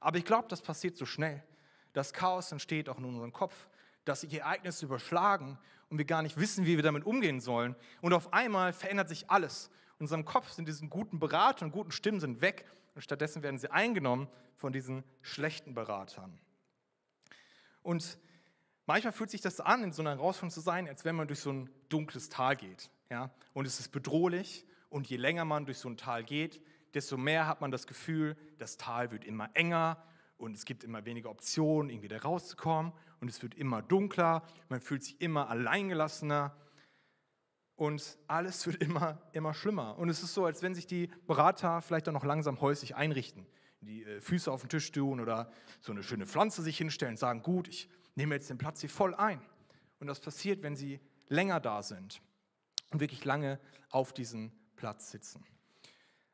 [0.00, 1.44] Aber ich glaube, das passiert so schnell.
[1.92, 3.68] Das Chaos entsteht auch in unserem Kopf,
[4.04, 7.76] dass sich Ereignisse überschlagen und wir gar nicht wissen, wie wir damit umgehen sollen.
[8.00, 9.70] Und auf einmal verändert sich alles.
[10.00, 13.58] In unserem Kopf sind diese guten Berater und guten Stimmen sind weg und stattdessen werden
[13.58, 16.38] sie eingenommen von diesen schlechten Beratern.
[17.82, 18.18] Und
[18.86, 21.40] manchmal fühlt sich das an, in so einer Herausforderung zu sein, als wenn man durch
[21.40, 22.90] so ein dunkles Tal geht.
[23.10, 23.30] Ja?
[23.52, 26.62] Und es ist bedrohlich und je länger man durch so ein Tal geht,
[26.94, 30.02] desto mehr hat man das Gefühl, das Tal wird immer enger
[30.38, 34.80] und es gibt immer weniger Optionen, irgendwie da rauszukommen und es wird immer dunkler, man
[34.80, 36.56] fühlt sich immer alleingelassener
[37.76, 39.98] und alles wird immer, immer schlimmer.
[39.98, 43.46] Und es ist so, als wenn sich die Berater vielleicht auch noch langsam häuslich einrichten,
[43.80, 47.42] die äh, Füße auf den Tisch tun oder so eine schöne Pflanze sich hinstellen, sagen,
[47.42, 49.40] gut, ich nehme jetzt den Platz hier voll ein.
[49.98, 52.20] Und das passiert, wenn sie länger da sind
[52.90, 53.58] und wirklich lange
[53.90, 55.44] auf diesem Platz sitzen.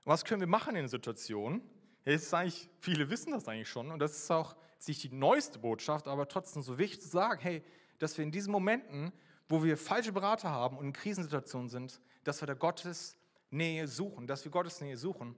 [0.05, 1.63] Was können wir machen in Situationen?
[2.05, 6.09] Ist eigentlich, viele wissen das eigentlich schon und das ist auch nicht die neueste Botschaft,
[6.09, 7.63] aber trotzdem so wichtig zu sagen, hey,
[7.99, 9.13] dass wir in diesen Momenten,
[9.51, 13.17] wo wir falsche Berater haben und in Krisensituationen sind, dass wir da Gottes
[13.51, 15.37] Nähe suchen, dass wir Gottes Nähe suchen.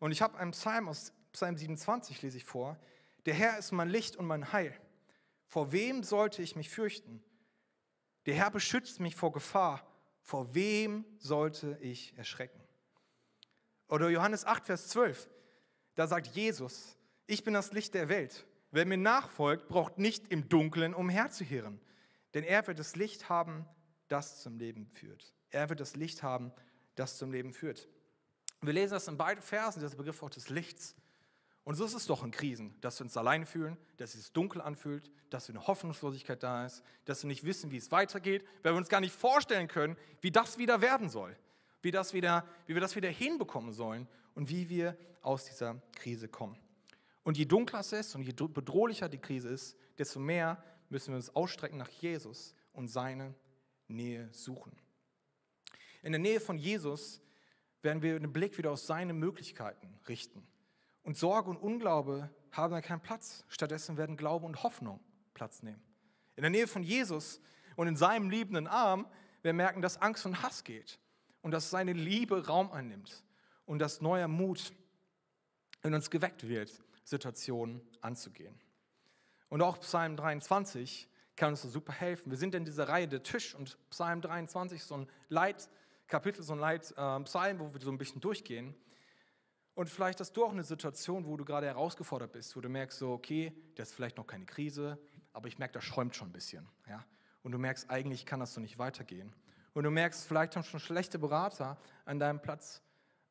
[0.00, 2.76] Und ich habe einen Psalm aus Psalm 27, lese ich vor.
[3.24, 4.74] Der Herr ist mein Licht und mein Heil.
[5.46, 7.22] Vor wem sollte ich mich fürchten?
[8.26, 9.86] Der Herr beschützt mich vor Gefahr.
[10.22, 12.60] Vor wem sollte ich erschrecken?
[13.86, 15.28] Oder Johannes 8, Vers 12.
[15.94, 16.96] Da sagt Jesus,
[17.28, 18.44] ich bin das Licht der Welt.
[18.72, 21.80] Wer mir nachfolgt, braucht nicht im Dunkeln umherzuhirren,
[22.34, 23.66] denn er wird das Licht haben,
[24.08, 25.32] das zum Leben führt.
[25.50, 26.52] Er wird das Licht haben,
[26.94, 27.88] das zum Leben führt.
[28.60, 30.94] Wir lesen das in beiden Versen, dieser Begriff auch des Lichts.
[31.64, 34.60] Und so ist es doch in Krisen, dass wir uns allein fühlen, dass es dunkel
[34.60, 38.78] anfühlt, dass eine Hoffnungslosigkeit da ist, dass wir nicht wissen, wie es weitergeht, weil wir
[38.78, 41.36] uns gar nicht vorstellen können, wie das wieder werden soll.
[41.82, 46.28] wie, das wieder, wie wir das wieder hinbekommen sollen und wie wir aus dieser Krise
[46.28, 46.56] kommen.
[47.24, 50.62] Und je dunkler es ist und je bedrohlicher die Krise ist, desto mehr
[50.92, 53.34] müssen wir uns ausstrecken nach Jesus und seine
[53.88, 54.72] Nähe suchen.
[56.02, 57.20] In der Nähe von Jesus
[57.80, 60.46] werden wir den Blick wieder auf seine Möglichkeiten richten.
[61.02, 63.44] Und Sorge und Unglaube haben da keinen Platz.
[63.48, 65.00] Stattdessen werden Glaube und Hoffnung
[65.34, 65.82] Platz nehmen.
[66.36, 67.40] In der Nähe von Jesus
[67.74, 69.06] und in seinem liebenden Arm
[69.42, 71.00] wir merken, dass Angst und Hass geht
[71.40, 73.24] und dass seine Liebe Raum einnimmt
[73.64, 74.72] und dass neuer Mut
[75.82, 78.54] in uns geweckt wird, Situationen anzugehen.
[79.52, 82.30] Und auch Psalm 23 kann uns super helfen.
[82.30, 86.54] Wir sind in dieser Reihe der Tisch und Psalm 23 ist so ein Leitkapitel, so
[86.54, 88.74] ein Leitpsalm, wo wir so ein bisschen durchgehen.
[89.74, 92.98] Und vielleicht hast du auch eine Situation, wo du gerade herausgefordert bist, wo du merkst,
[92.98, 94.98] so, okay, das ist vielleicht noch keine Krise,
[95.34, 96.66] aber ich merke, das schäumt schon ein bisschen.
[96.88, 97.04] Ja?
[97.42, 99.34] Und du merkst, eigentlich kann das so nicht weitergehen.
[99.74, 102.80] Und du merkst, vielleicht haben schon schlechte Berater an deinem Platz,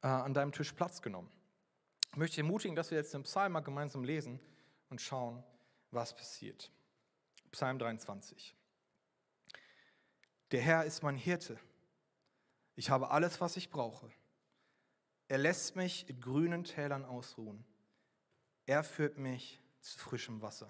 [0.04, 1.32] äh, an deinem Tisch Platz genommen.
[2.12, 4.40] Ich möchte ermutigen, dass wir jetzt den Psalm mal gemeinsam lesen
[4.92, 5.44] und schauen,
[5.92, 6.72] was passiert.
[7.52, 8.56] Psalm 23.
[10.52, 11.60] Der Herr ist mein Hirte.
[12.76, 14.12] Ich habe alles, was ich brauche.
[15.28, 17.64] Er lässt mich in grünen Tälern ausruhen.
[18.66, 20.70] Er führt mich zu frischem Wasser.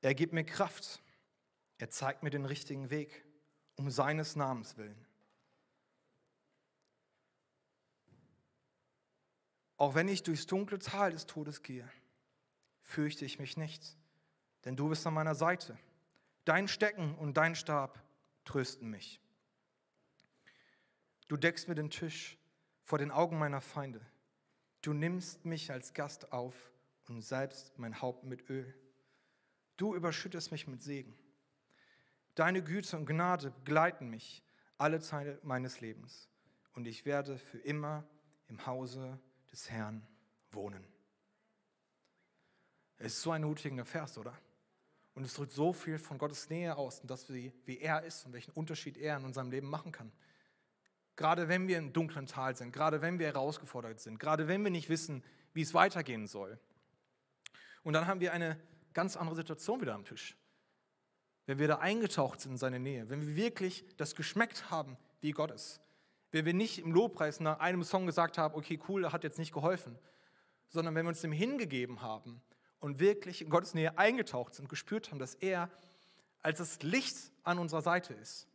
[0.00, 1.02] Er gibt mir Kraft.
[1.78, 3.24] Er zeigt mir den richtigen Weg,
[3.76, 5.07] um seines Namens willen.
[9.78, 11.88] Auch wenn ich durchs dunkle Tal des Todes gehe,
[12.82, 13.96] fürchte ich mich nicht,
[14.64, 15.78] denn du bist an meiner Seite.
[16.44, 18.02] Dein Stecken und dein Stab
[18.44, 19.20] trösten mich.
[21.28, 22.36] Du deckst mir den Tisch
[22.82, 24.00] vor den Augen meiner Feinde.
[24.82, 26.72] Du nimmst mich als Gast auf
[27.06, 28.74] und salbst mein Haupt mit Öl.
[29.76, 31.16] Du überschüttest mich mit Segen.
[32.34, 34.42] Deine Güte und Gnade begleiten mich
[34.76, 36.28] alle Zeit meines Lebens
[36.72, 38.04] und ich werde für immer
[38.48, 39.20] im Hause
[39.52, 40.06] des Herrn
[40.50, 40.84] wohnen.
[42.98, 44.36] Es ist so ein mutigender Vers, oder?
[45.14, 48.24] Und es drückt so viel von Gottes Nähe aus und das, wie, wie er ist
[48.24, 50.12] und welchen Unterschied er in unserem Leben machen kann.
[51.16, 54.70] Gerade wenn wir im dunklen Tal sind, gerade wenn wir herausgefordert sind, gerade wenn wir
[54.70, 56.60] nicht wissen, wie es weitergehen soll.
[57.82, 58.60] Und dann haben wir eine
[58.92, 60.36] ganz andere Situation wieder am Tisch.
[61.46, 65.32] Wenn wir da eingetaucht sind in seine Nähe, wenn wir wirklich das geschmeckt haben, wie
[65.32, 65.80] Gott ist.
[66.30, 69.52] Wenn wir nicht im Lobpreis nach einem Song gesagt haben, okay, cool, hat jetzt nicht
[69.52, 69.98] geholfen,
[70.68, 72.42] sondern wenn wir uns dem hingegeben haben
[72.80, 75.70] und wirklich in Gottes Nähe eingetaucht sind gespürt haben, dass er
[76.40, 78.48] als das Licht an unserer Seite ist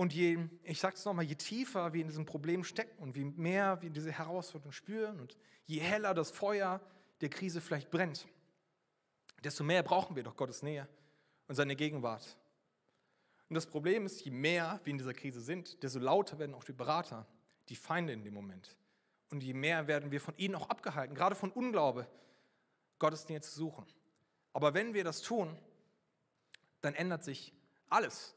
[0.00, 3.24] und je, ich sage es nochmal, je tiefer wir in diesem Problem stecken und wie
[3.24, 5.36] mehr wir diese Herausforderung spüren und
[5.66, 6.80] je heller das Feuer
[7.20, 8.26] der Krise vielleicht brennt,
[9.44, 10.88] desto mehr brauchen wir doch Gottes Nähe
[11.48, 12.38] und seine Gegenwart.
[13.50, 16.62] Und das Problem ist, je mehr wir in dieser Krise sind, desto lauter werden auch
[16.62, 17.26] die Berater,
[17.68, 18.76] die Feinde in dem Moment.
[19.30, 22.06] Und je mehr werden wir von ihnen auch abgehalten, gerade von Unglaube,
[23.00, 23.84] Gottes Nähe zu suchen.
[24.52, 25.58] Aber wenn wir das tun,
[26.80, 27.52] dann ändert sich
[27.88, 28.36] alles.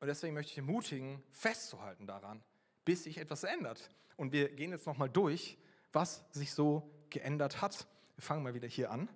[0.00, 2.42] Und deswegen möchte ich ermutigen, festzuhalten daran,
[2.84, 3.88] bis sich etwas ändert.
[4.16, 5.58] Und wir gehen jetzt nochmal durch,
[5.92, 7.86] was sich so geändert hat.
[8.16, 9.08] Wir fangen mal wieder hier an.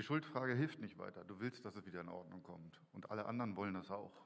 [0.00, 1.24] Die Schuldfrage hilft nicht weiter.
[1.24, 2.80] Du willst, dass es wieder in Ordnung kommt.
[2.94, 4.24] Und alle anderen wollen das auch.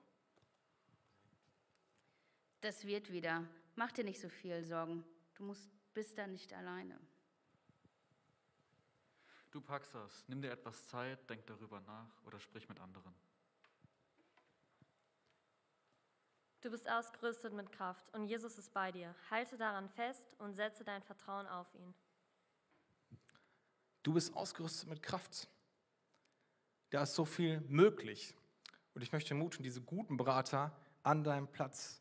[2.61, 3.45] Das wird wieder.
[3.75, 5.05] Mach dir nicht so viel Sorgen.
[5.35, 6.97] Du musst, bist da nicht alleine.
[9.51, 10.23] Du packst das.
[10.29, 13.13] Nimm dir etwas Zeit, denk darüber nach oder sprich mit anderen.
[16.61, 19.13] Du bist ausgerüstet mit Kraft und Jesus ist bei dir.
[19.29, 21.93] Halte daran fest und setze dein Vertrauen auf ihn.
[24.05, 25.49] Du bist ausgerüstet mit Kraft.
[26.94, 28.37] Da ist so viel möglich.
[28.94, 30.70] Und ich möchte ermutigen, diese guten Berater
[31.02, 32.00] an deinem Platz,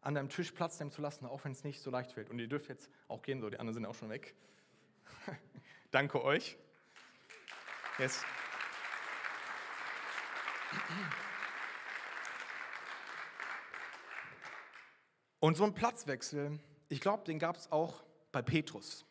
[0.00, 2.30] an deinem Tisch Platz nehmen zu lassen, auch wenn es nicht so leicht fällt.
[2.30, 4.34] Und ihr dürft jetzt auch gehen, so die anderen sind auch schon weg.
[5.90, 6.56] Danke euch.
[7.98, 8.24] Yes.
[15.38, 19.04] Und so ein Platzwechsel, ich glaube, den gab es auch bei Petrus.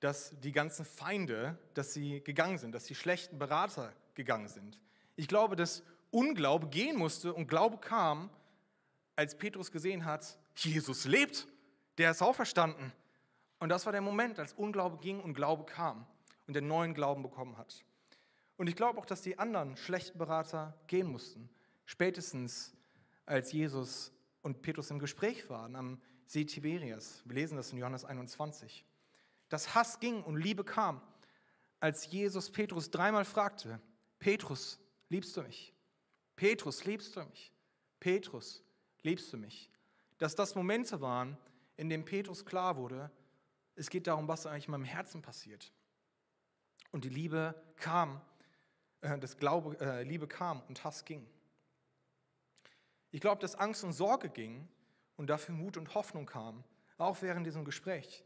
[0.00, 4.78] Dass die ganzen Feinde, dass sie gegangen sind, dass die schlechten Berater gegangen sind.
[5.16, 8.30] Ich glaube, dass Unglaube gehen musste und Glaube kam,
[9.16, 11.46] als Petrus gesehen hat, Jesus lebt,
[11.98, 12.92] der ist auferstanden.
[13.58, 16.06] Und das war der Moment, als Unglaube ging und Glaube kam
[16.46, 17.84] und der neuen Glauben bekommen hat.
[18.56, 21.48] Und ich glaube auch, dass die anderen schlechten Berater gehen mussten,
[21.84, 22.74] spätestens
[23.24, 27.22] als Jesus und Petrus im Gespräch waren am See Tiberias.
[27.24, 28.84] Wir lesen das in Johannes 21.
[29.48, 31.00] Dass Hass ging und Liebe kam,
[31.80, 33.80] als Jesus Petrus dreimal fragte,
[34.18, 34.78] Petrus,
[35.08, 35.74] liebst du mich?
[36.34, 37.52] Petrus, liebst du mich?
[38.00, 38.62] Petrus,
[39.02, 39.70] liebst du mich?
[40.18, 41.36] Dass das Momente waren,
[41.76, 43.10] in denen Petrus klar wurde,
[43.74, 45.72] es geht darum, was eigentlich in meinem Herzen passiert.
[46.92, 48.20] Und die Liebe kam,
[49.02, 51.26] äh, das Glaube, äh, Liebe kam und Hass ging.
[53.10, 54.66] Ich glaube, dass Angst und Sorge ging
[55.16, 56.64] und dafür Mut und Hoffnung kam,
[56.98, 58.24] auch während diesem Gespräch.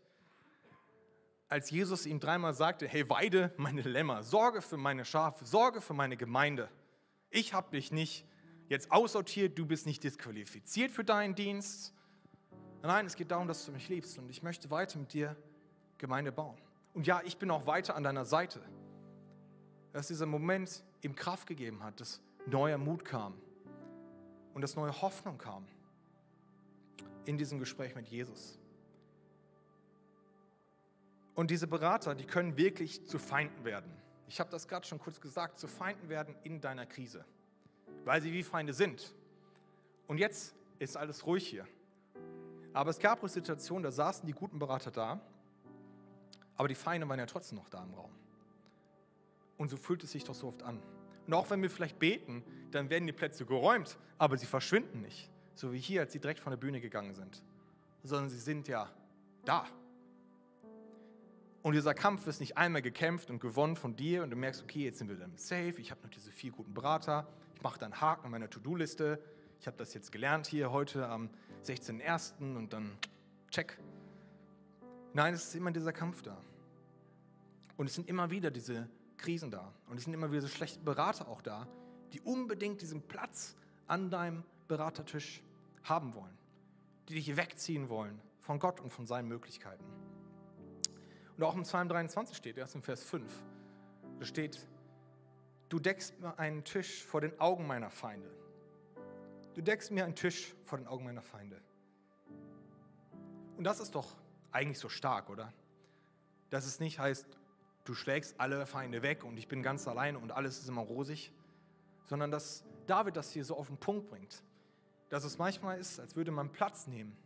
[1.50, 5.94] Als Jesus ihm dreimal sagte, hey, weide meine Lämmer, sorge für meine Schafe, sorge für
[5.94, 6.70] meine Gemeinde.
[7.28, 8.24] Ich habe dich nicht
[8.68, 11.92] jetzt aussortiert, du bist nicht disqualifiziert für deinen Dienst.
[12.82, 15.34] Nein, es geht darum, dass du mich liebst und ich möchte weiter mit dir
[15.98, 16.56] Gemeinde bauen.
[16.94, 18.62] Und ja, ich bin auch weiter an deiner Seite.
[19.92, 23.34] Dass dieser Moment ihm Kraft gegeben hat, dass neuer Mut kam
[24.54, 25.66] und dass neue Hoffnung kam
[27.24, 28.59] in diesem Gespräch mit Jesus.
[31.34, 33.90] Und diese Berater, die können wirklich zu Feinden werden.
[34.28, 37.24] Ich habe das gerade schon kurz gesagt, zu Feinden werden in deiner Krise,
[38.04, 39.14] weil sie wie Feinde sind.
[40.06, 41.66] Und jetzt ist alles ruhig hier.
[42.72, 45.20] Aber es gab auch Situationen, da saßen die guten Berater da,
[46.56, 48.12] aber die Feinde waren ja trotzdem noch da im Raum.
[49.56, 50.80] Und so fühlt es sich doch so oft an.
[51.26, 55.30] Und auch wenn wir vielleicht beten, dann werden die Plätze geräumt, aber sie verschwinden nicht.
[55.54, 57.42] So wie hier, als sie direkt von der Bühne gegangen sind.
[58.02, 58.90] Sondern sie sind ja
[59.44, 59.66] da.
[61.62, 64.84] Und dieser Kampf ist nicht einmal gekämpft und gewonnen von dir und du merkst, okay,
[64.84, 68.00] jetzt sind wir dann safe, ich habe noch diese vier guten Berater, ich mache dann
[68.00, 69.22] Haken an meiner To-Do-Liste,
[69.60, 71.28] ich habe das jetzt gelernt hier heute am
[71.64, 72.56] 16.01.
[72.56, 72.96] und dann
[73.50, 73.78] check.
[75.12, 76.40] Nein, es ist immer dieser Kampf da.
[77.76, 79.74] Und es sind immer wieder diese Krisen da.
[79.88, 81.68] Und es sind immer wieder so schlechte Berater auch da,
[82.14, 83.54] die unbedingt diesen Platz
[83.86, 85.42] an deinem Beratertisch
[85.84, 86.38] haben wollen,
[87.08, 89.84] die dich wegziehen wollen von Gott und von seinen Möglichkeiten.
[91.40, 93.32] Und auch im Psalm 23 steht, erst im Vers 5,
[94.18, 94.68] da steht,
[95.70, 98.30] du deckst mir einen Tisch vor den Augen meiner Feinde.
[99.54, 101.58] Du deckst mir einen Tisch vor den Augen meiner Feinde.
[103.56, 104.18] Und das ist doch
[104.52, 105.50] eigentlich so stark, oder?
[106.50, 107.26] Dass es nicht heißt,
[107.84, 111.32] du schlägst alle Feinde weg und ich bin ganz alleine und alles ist immer rosig,
[112.04, 114.42] sondern dass David das hier so auf den Punkt bringt.
[115.08, 117.16] Dass es manchmal ist, als würde man Platz nehmen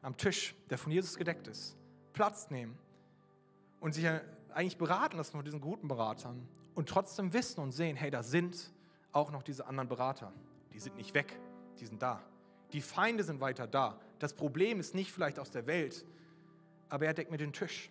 [0.00, 1.76] am Tisch, der von Jesus gedeckt ist.
[2.14, 2.78] Platz nehmen
[3.80, 4.06] und sich
[4.54, 8.70] eigentlich beraten lassen von diesen guten Beratern und trotzdem wissen und sehen, hey, da sind
[9.12, 10.32] auch noch diese anderen Berater.
[10.72, 11.38] Die sind nicht weg,
[11.78, 12.22] die sind da.
[12.72, 13.98] Die Feinde sind weiter da.
[14.18, 16.04] Das Problem ist nicht vielleicht aus der Welt,
[16.88, 17.90] aber er deckt mir den Tisch.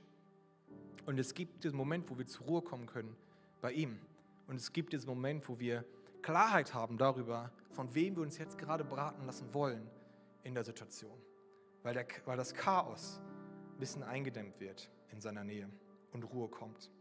[1.05, 3.15] Und es gibt diesen Moment, wo wir zur Ruhe kommen können
[3.61, 3.99] bei ihm.
[4.47, 5.83] Und es gibt diesen Moment, wo wir
[6.21, 9.89] Klarheit haben darüber, von wem wir uns jetzt gerade beraten lassen wollen
[10.43, 11.17] in der Situation.
[11.83, 13.21] Weil, der, weil das Chaos
[13.73, 15.69] ein bisschen eingedämmt wird in seiner Nähe
[16.11, 16.91] und Ruhe kommt.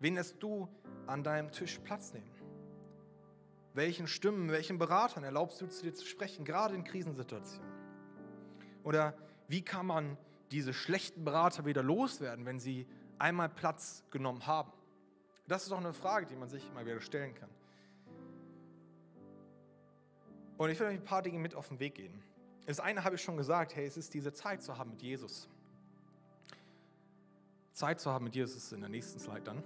[0.00, 0.68] Wen lässt du
[1.06, 2.30] an deinem Tisch Platz nehmen?
[3.72, 7.72] Welchen Stimmen, welchen Beratern erlaubst du zu dir zu sprechen, gerade in Krisensituationen?
[8.84, 9.14] Oder
[9.48, 10.16] wie kann man
[10.50, 12.86] diese schlechten Berater wieder loswerden, wenn sie
[13.18, 14.72] einmal Platz genommen haben?
[15.48, 17.50] Das ist auch eine Frage, die man sich immer wieder stellen kann.
[20.56, 22.22] Und ich will euch ein paar Dinge mit auf den Weg gehen.
[22.66, 25.48] Das eine habe ich schon gesagt, hey, es ist diese Zeit zu haben mit Jesus.
[27.74, 29.62] Zeit zu haben mit Jesus ist in der nächsten Slide dann.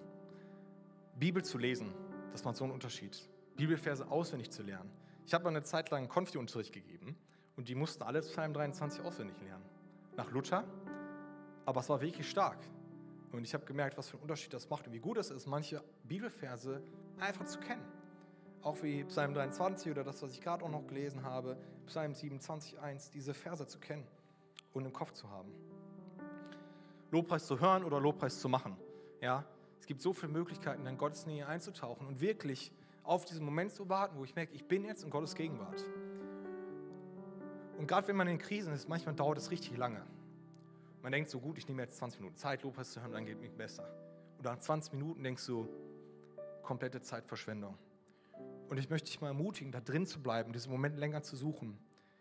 [1.17, 1.93] Bibel zu lesen,
[2.33, 3.29] das macht so einen Unterschied.
[3.57, 4.91] Bibelverse auswendig zu lernen.
[5.27, 7.17] Ich habe eine Zeit lang Konfi-Unterricht gegeben
[7.57, 9.65] und die mussten alle Psalm 23 auswendig lernen.
[10.17, 10.65] Nach Luther,
[11.67, 12.59] aber es war wirklich stark.
[13.31, 15.47] Und ich habe gemerkt, was für einen Unterschied das macht und wie gut es ist,
[15.47, 16.83] manche Bibelverse
[17.21, 17.85] einfach zu kennen.
[18.63, 22.81] Auch wie Psalm 23 oder das, was ich gerade auch noch gelesen habe, Psalm 27,
[22.81, 24.07] 1, diese Verse zu kennen
[24.73, 25.53] und im Kopf zu haben.
[27.11, 28.77] Lobpreis zu hören oder Lobpreis zu machen.
[29.21, 29.45] Ja,
[29.81, 33.89] es gibt so viele Möglichkeiten, in Gottes Nähe einzutauchen und wirklich auf diesen Moment zu
[33.89, 35.83] warten, wo ich merke, ich bin jetzt in Gottes Gegenwart.
[37.79, 40.03] Und gerade wenn man in Krisen ist, manchmal dauert es richtig lange.
[41.03, 43.41] Man denkt so, gut, ich nehme jetzt 20 Minuten Zeit, Lobpreis zu hören, dann geht
[43.41, 43.89] mir besser.
[44.37, 45.69] Und nach 20 Minuten denkst du,
[46.63, 47.79] komplette Zeitverschwendung.
[48.69, 51.79] Und ich möchte dich mal ermutigen, da drin zu bleiben, diesen Moment länger zu suchen,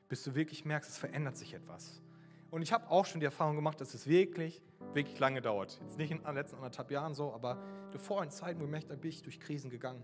[0.08, 2.02] bis du wirklich merkst, es verändert sich etwas.
[2.50, 4.62] Und ich habe auch schon die Erfahrung gemacht, dass es wirklich,
[4.94, 5.80] wirklich lange dauert.
[5.82, 7.58] Jetzt nicht in den letzten anderthalb Jahren so, aber
[7.92, 10.04] davor in Zeiten, wo ich merkte, bin ich durch Krisen gegangen.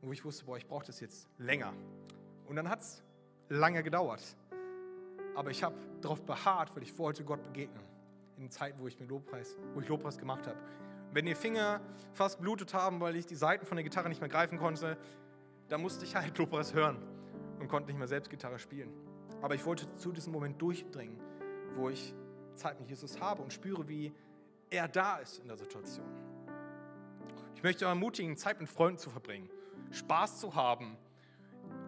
[0.00, 1.72] Und wo ich wusste, boah, ich brauche das jetzt länger.
[2.46, 3.02] Und dann hat es
[3.48, 4.36] lange gedauert.
[5.34, 7.82] Aber ich habe darauf beharrt, weil ich wollte Gott begegnen.
[8.36, 10.58] In Zeiten, wo ich mir Lobpreis, wo ich Lobpreis gemacht habe.
[11.12, 11.80] Wenn die Finger
[12.12, 14.98] fast blutet haben, weil ich die Seiten von der Gitarre nicht mehr greifen konnte,
[15.68, 16.98] dann musste ich halt Lobpreis hören
[17.60, 18.92] und konnte nicht mehr selbst Gitarre spielen.
[19.40, 21.18] Aber ich wollte zu diesem Moment durchdringen,
[21.76, 22.14] wo ich
[22.54, 24.12] Zeit mit Jesus habe und spüre, wie
[24.70, 26.06] er da ist in der Situation.
[27.54, 29.48] Ich möchte ermutigen, Zeit mit Freunden zu verbringen,
[29.90, 30.96] Spaß zu haben,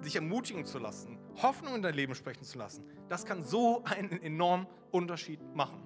[0.00, 2.84] sich ermutigen zu lassen, Hoffnung in dein Leben sprechen zu lassen.
[3.08, 5.82] Das kann so einen enormen Unterschied machen.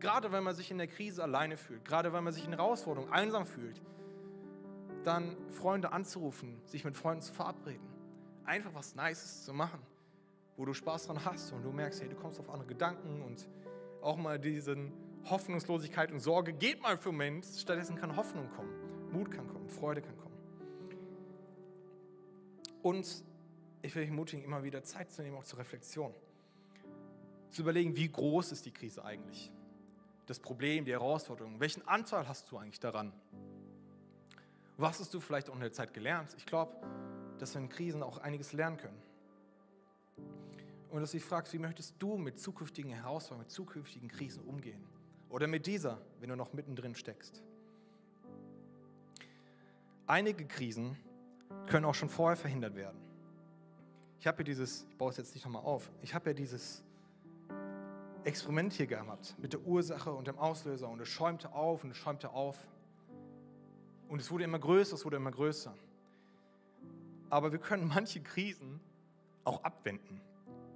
[0.00, 3.12] Gerade wenn man sich in der Krise alleine fühlt, gerade wenn man sich in Herausforderungen
[3.12, 3.80] einsam fühlt,
[5.04, 7.86] dann Freunde anzurufen, sich mit Freunden zu verabreden,
[8.44, 9.80] einfach was Nices zu machen,
[10.60, 13.48] wo du Spaß dran hast und du merkst, hey, du kommst auf andere Gedanken und
[14.02, 14.76] auch mal diese
[15.24, 17.46] Hoffnungslosigkeit und Sorge geht mal für Moment.
[17.46, 20.34] Stattdessen kann Hoffnung kommen, Mut kann kommen, Freude kann kommen.
[22.82, 23.24] Und
[23.80, 26.12] ich will dich ermutigen, immer wieder Zeit zu nehmen, auch zur Reflexion.
[27.48, 29.50] Zu überlegen, wie groß ist die Krise eigentlich?
[30.26, 31.58] Das Problem, die Herausforderung.
[31.58, 33.14] Welchen Anteil hast du eigentlich daran?
[34.76, 36.34] Was hast du vielleicht auch in der Zeit gelernt?
[36.36, 36.74] Ich glaube,
[37.38, 39.09] dass wir in Krisen auch einiges lernen können.
[40.90, 44.84] Und dass du dich fragst, wie möchtest du mit zukünftigen Herausforderungen, mit zukünftigen Krisen umgehen?
[45.28, 47.42] Oder mit dieser, wenn du noch mittendrin steckst.
[50.06, 50.96] Einige Krisen
[51.68, 52.98] können auch schon vorher verhindert werden.
[54.18, 56.82] Ich habe hier dieses, ich baue es jetzt nicht nochmal auf, ich habe ja dieses
[58.24, 61.96] Experiment hier gehabt mit der Ursache und dem Auslöser und es schäumte auf und es
[61.96, 62.56] schäumte auf.
[64.08, 65.72] Und es wurde immer größer, es wurde immer größer.
[67.30, 68.80] Aber wir können manche Krisen
[69.44, 70.20] auch abwenden,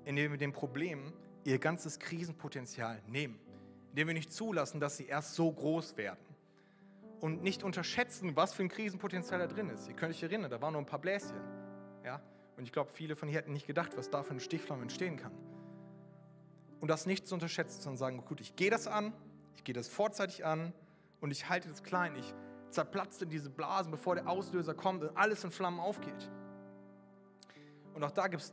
[0.04, 1.12] indem wir dem Problem
[1.44, 3.38] ihr ganzes Krisenpotenzial nehmen,
[3.90, 6.24] indem wir nicht zulassen, dass sie erst so groß werden
[7.20, 9.88] und nicht unterschätzen, was für ein Krisenpotenzial da drin ist.
[9.88, 11.36] Ihr könnt euch erinnern, da waren nur ein paar Bläschen.
[12.04, 12.20] Ja?
[12.56, 15.16] Und ich glaube, viele von hier hätten nicht gedacht, was da für eine Stichflamme entstehen
[15.16, 15.32] kann.
[16.80, 19.14] Und das nicht zu unterschätzen, sondern sagen, gut, ich gehe das an,
[19.56, 20.72] ich gehe das vorzeitig an
[21.20, 22.14] und ich halte das klein.
[22.16, 22.34] Ich
[22.68, 26.30] zerplatze diese Blasen, bevor der Auslöser kommt und alles in Flammen aufgeht.
[27.94, 28.52] Und auch da gibt es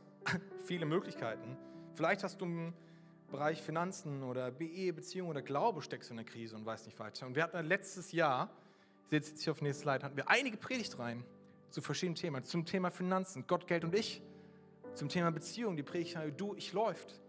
[0.71, 1.57] viele Möglichkeiten.
[1.95, 2.73] Vielleicht hast du im
[3.29, 6.97] Bereich Finanzen oder BE, Beziehung oder Glaube steckst du in der Krise und weißt nicht
[6.97, 7.27] weiter.
[7.27, 8.49] Und wir hatten letztes Jahr,
[9.03, 11.25] ich sehe jetzt hier auf dem nächsten Slide, hatten wir einige Predigtreihen
[11.71, 12.45] zu verschiedenen Themen.
[12.45, 14.21] Zum Thema Finanzen, Gott, Geld und ich.
[14.93, 17.19] Zum Thema Beziehung, die Predigt du, ich läuft.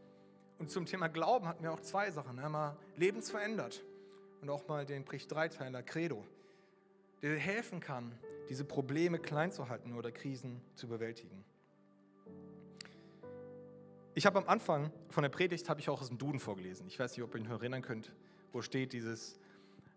[0.61, 2.39] Und zum Thema Glauben hatten wir auch zwei Sachen.
[2.39, 3.83] Einmal lebensverändert
[4.41, 6.25] und auch mal den Predigt Dreiteiler Credo,
[7.23, 8.17] der helfen kann,
[8.49, 11.45] diese Probleme klein zu halten oder Krisen zu bewältigen.
[14.15, 16.87] Ich habe am Anfang von der Predigt habe ich auch aus dem Duden vorgelesen.
[16.87, 18.13] Ich weiß nicht, ob ihr euch erinnern könnt,
[18.53, 19.39] wo steht dieses,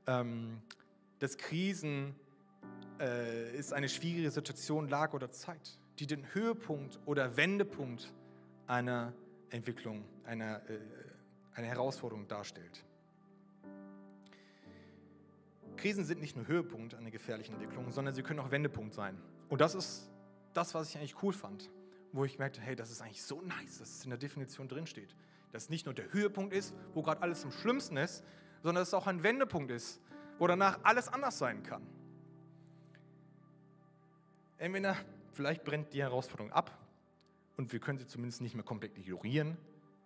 [0.08, 0.62] ähm,
[1.20, 2.16] dass Krisen
[3.02, 8.14] äh, ist eine schwierige Situation, Lage oder Zeit, die den Höhepunkt oder Wendepunkt
[8.68, 9.12] einer
[9.50, 10.80] Entwicklung, einer, äh,
[11.54, 12.86] einer Herausforderung darstellt.
[15.76, 19.22] Krisen sind nicht nur Höhepunkt einer gefährlichen Entwicklung, sondern sie können auch Wendepunkt sein.
[19.50, 20.10] Und das ist
[20.54, 21.70] das, was ich eigentlich cool fand
[22.16, 25.14] wo ich merkte, hey, das ist eigentlich so nice, dass es in der Definition drinsteht.
[25.52, 28.24] Dass es nicht nur der Höhepunkt ist, wo gerade alles am schlimmsten ist,
[28.64, 30.00] sondern dass es auch ein Wendepunkt ist,
[30.40, 31.86] wo danach alles anders sein kann.
[34.58, 34.96] Entweder
[35.34, 36.72] vielleicht brennt die Herausforderung ab
[37.58, 39.58] und wir können sie zumindest nicht mehr komplett ignorieren.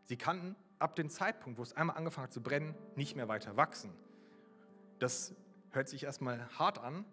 [0.06, 3.56] Sie kann ab dem Zeitpunkt, wo es einmal angefangen hat zu brennen, nicht mehr weiter
[3.56, 3.92] wachsen.
[4.98, 5.36] Das
[5.70, 7.06] hört sich erstmal hart an,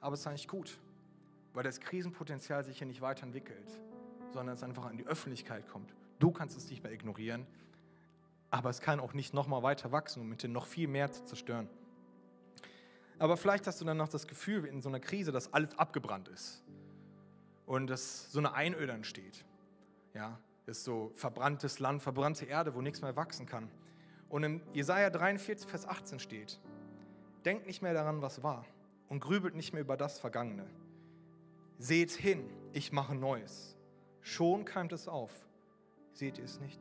[0.00, 0.78] aber es ist eigentlich gut,
[1.54, 3.80] weil das Krisenpotenzial sich hier nicht weiterentwickelt
[4.34, 5.94] sondern es einfach in die Öffentlichkeit kommt.
[6.18, 7.46] Du kannst es nicht mehr ignorieren,
[8.50, 11.24] aber es kann auch nicht nochmal weiter wachsen und mit dir noch viel mehr zu
[11.24, 11.68] zerstören.
[13.18, 16.28] Aber vielleicht hast du dann noch das Gefühl in so einer Krise, dass alles abgebrannt
[16.28, 16.62] ist
[17.64, 19.44] und dass so eine Einöde entsteht.
[20.12, 23.70] Ja, ist so verbranntes Land, verbrannte Erde, wo nichts mehr wachsen kann.
[24.28, 26.60] Und in Jesaja 43, Vers 18 steht:
[27.44, 28.64] Denkt nicht mehr daran, was war
[29.08, 30.66] und grübelt nicht mehr über das Vergangene.
[31.78, 33.73] Seht hin, ich mache Neues.
[34.24, 35.30] Schon keimt es auf.
[36.14, 36.80] Seht ihr es nicht?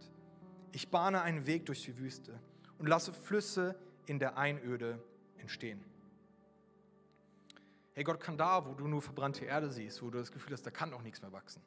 [0.71, 2.39] Ich bahne einen Weg durch die Wüste
[2.79, 3.75] und lasse Flüsse
[4.05, 5.03] in der Einöde
[5.37, 5.83] entstehen.
[7.93, 10.65] Hey, Gott kann da, wo du nur verbrannte Erde siehst, wo du das Gefühl hast,
[10.65, 11.61] da kann auch nichts mehr wachsen.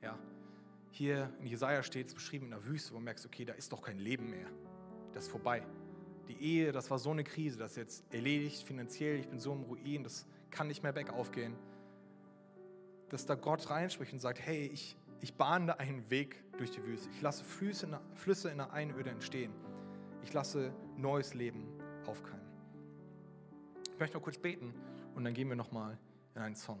[0.00, 0.18] Ja,
[0.90, 3.70] hier in Jesaja steht es beschrieben in der Wüste, wo du merkst, okay, da ist
[3.72, 4.48] doch kein Leben mehr.
[5.12, 5.62] Das ist vorbei.
[6.28, 9.52] Die Ehe, das war so eine Krise, das ist jetzt erledigt finanziell, ich bin so
[9.52, 11.54] im Ruin, das kann nicht mehr bergauf gehen.
[13.10, 17.08] Dass da Gott reinspricht und sagt, hey, ich, ich bahne einen Weg durch die Wüste.
[17.10, 19.52] Ich lasse Flüsse in, der, Flüsse in der Einöde entstehen.
[20.22, 21.66] Ich lasse neues Leben
[22.06, 22.46] aufkeimen.
[23.92, 24.72] Ich möchte noch kurz beten
[25.14, 25.98] und dann gehen wir nochmal
[26.34, 26.80] in einen Song.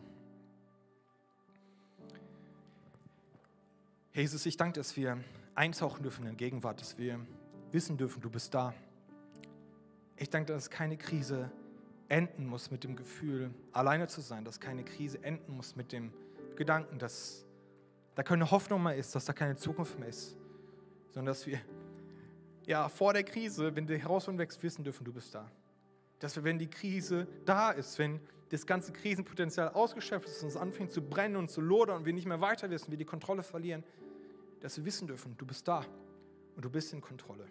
[4.12, 5.18] Jesus, ich danke, dass wir
[5.54, 7.20] eintauchen dürfen in Gegenwart, dass wir
[7.70, 8.74] wissen dürfen, du bist da.
[10.16, 11.50] Ich danke, dass keine Krise
[12.08, 16.12] enden muss mit dem Gefühl, alleine zu sein, dass keine Krise enden muss mit dem
[16.56, 17.46] Gedanken, dass
[18.14, 20.36] da keine Hoffnung mehr ist, dass da keine Zukunft mehr ist,
[21.10, 21.60] sondern dass wir
[22.66, 25.50] ja vor der Krise, wenn die Herausforderung wächst, wissen dürfen, du bist da.
[26.18, 30.56] Dass wir, wenn die Krise da ist, wenn das ganze Krisenpotenzial ausgeschöpft ist und es
[30.56, 33.42] anfängt zu brennen und zu lodern und wir nicht mehr weiter wissen, wir die Kontrolle
[33.42, 33.84] verlieren,
[34.60, 35.84] dass wir wissen dürfen, du bist da
[36.56, 37.46] und du bist in Kontrolle.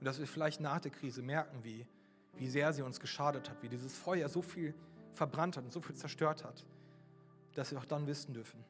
[0.00, 1.86] Und dass wir vielleicht nach der Krise merken, wie,
[2.34, 4.74] wie sehr sie uns geschadet hat, wie dieses Feuer so viel
[5.12, 6.64] verbrannt hat und so viel zerstört hat,
[7.54, 8.64] dass wir auch dann wissen dürfen,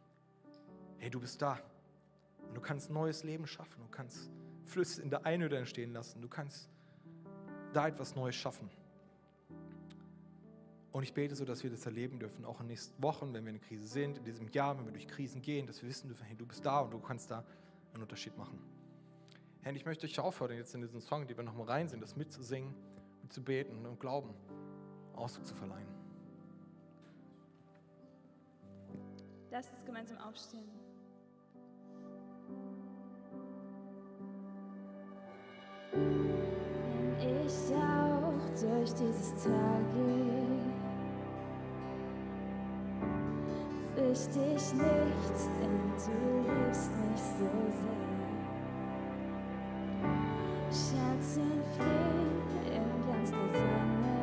[1.07, 1.57] hey, du bist da
[2.49, 4.29] und du kannst neues Leben schaffen, du kannst
[4.65, 6.69] Flüsse in der Einöde entstehen lassen, du kannst
[7.73, 8.69] da etwas Neues schaffen.
[10.91, 13.45] Und ich bete so, dass wir das erleben dürfen, auch in den nächsten Wochen, wenn
[13.45, 15.89] wir in der Krise sind, in diesem Jahr, wenn wir durch Krisen gehen, dass wir
[15.89, 17.45] wissen dürfen, hey, du bist da und du kannst da
[17.95, 18.59] einen Unterschied machen.
[19.63, 22.17] Herr, ich möchte euch auffordern, jetzt in diesen Song, die wir nochmal rein sind, das
[22.17, 22.75] mitzusingen,
[23.29, 24.35] zu beten und Glauben
[25.15, 25.87] Ausdruck zu verleihen.
[29.53, 30.86] Lass uns gemeinsam aufstehen.
[38.69, 40.67] Durch dieses Tal gehe,
[43.95, 46.17] fürchte ich nichts, denn du
[46.51, 48.07] liebst mich so sehr.
[50.71, 54.17] Schatten fliehen im Glanz der Sonne.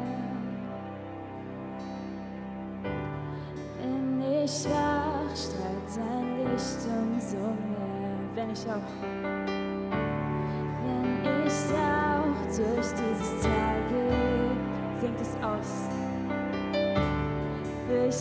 [3.79, 8.17] Wenn ich schwach, strahlt dein Licht umso mehr.
[8.35, 9.42] Wenn ich auch,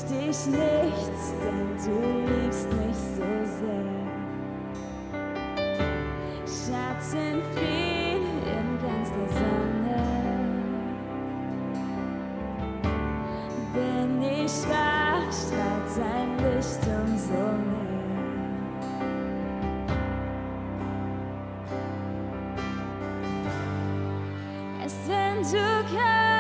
[0.03, 1.97] Fürchte ich nichts, denn du
[2.27, 3.31] liebst mich so
[3.61, 3.93] sehr.
[6.47, 10.03] Schatten fliehen im Glanz der Sonne.
[13.73, 17.93] Bin ich schwach, strahlt sein Licht umso mehr.
[24.85, 26.32] Es wenn du kannst,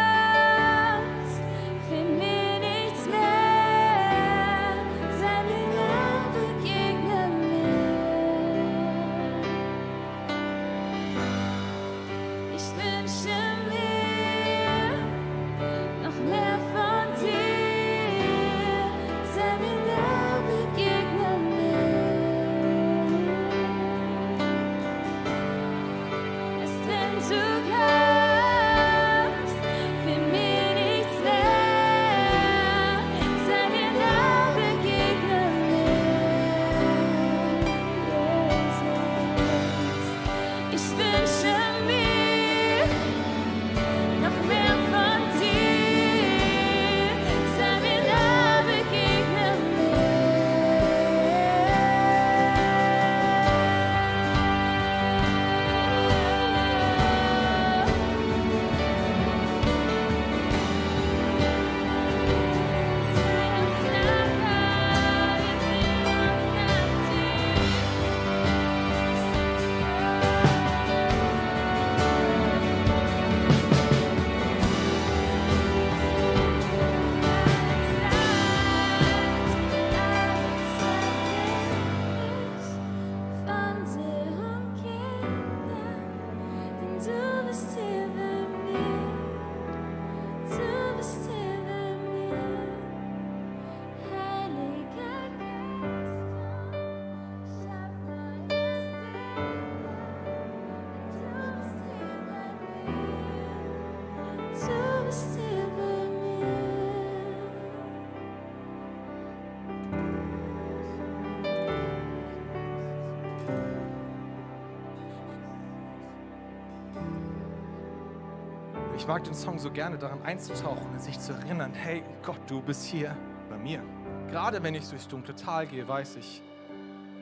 [119.02, 122.62] Ich mag den Song so gerne, daran einzutauchen und sich zu erinnern, hey Gott, du
[122.62, 123.16] bist hier
[123.50, 123.82] bei mir.
[124.30, 126.40] Gerade wenn ich durchs dunkle Tal gehe, weiß ich,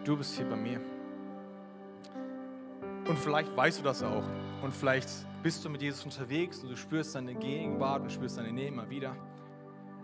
[0.04, 0.78] du bist hier bei mir.
[3.08, 4.24] Und vielleicht weißt du das auch.
[4.60, 5.08] Und vielleicht
[5.42, 8.90] bist du mit Jesus unterwegs und du spürst seine Gegenwart und spürst seine Nähe immer
[8.90, 9.16] wieder.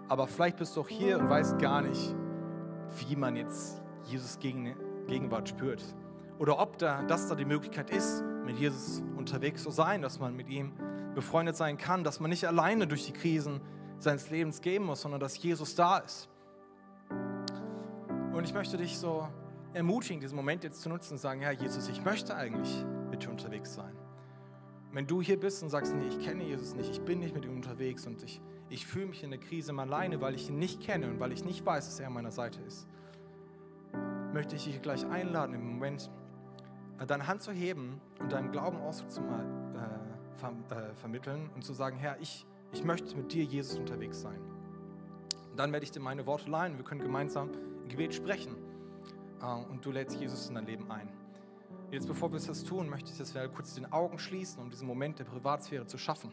[0.09, 2.14] Aber vielleicht bist du auch hier und weißt gar nicht,
[3.07, 4.74] wie man jetzt Jesus Gegen
[5.09, 5.85] Gegenwart spürt.
[6.39, 10.35] Oder ob da, das da die Möglichkeit ist, mit Jesus unterwegs zu sein, dass man
[10.35, 10.72] mit ihm
[11.17, 13.62] befreundet sein kann, dass man nicht alleine durch die Krisen
[13.99, 16.29] seines Lebens gehen muss, sondern dass Jesus da ist.
[18.33, 19.27] Und ich möchte dich so
[19.73, 23.31] ermutigen, diesen Moment jetzt zu nutzen und sagen, Herr Jesus, ich möchte eigentlich mit dir
[23.31, 23.97] unterwegs sein.
[24.93, 27.47] Wenn du hier bist und sagst, nee, ich kenne Jesus nicht, ich bin nicht mit
[27.47, 30.59] ihm unterwegs und ich, ich fühle mich in der Krise mal alleine, weil ich ihn
[30.59, 32.87] nicht kenne und weil ich nicht weiß, dass er an meiner Seite ist,
[34.35, 36.11] möchte ich dich gleich einladen, im Moment
[37.07, 39.55] deine Hand zu heben und deinem Glauben Ausdruck zu mal, äh,
[40.37, 44.41] ver, äh, vermitteln und zu sagen, Herr, ich ich möchte mit dir, Jesus, unterwegs sein.
[45.51, 46.76] Und dann werde ich dir meine Worte leihen.
[46.76, 47.51] Wir können gemeinsam
[47.82, 48.55] ein Gebet sprechen.
[49.41, 51.09] Äh, Und du lädst Jesus in dein Leben ein.
[51.91, 54.87] Jetzt, bevor wir das tun, möchte ich, dass wir kurz den Augen schließen, um diesen
[54.87, 56.32] Moment der Privatsphäre zu schaffen.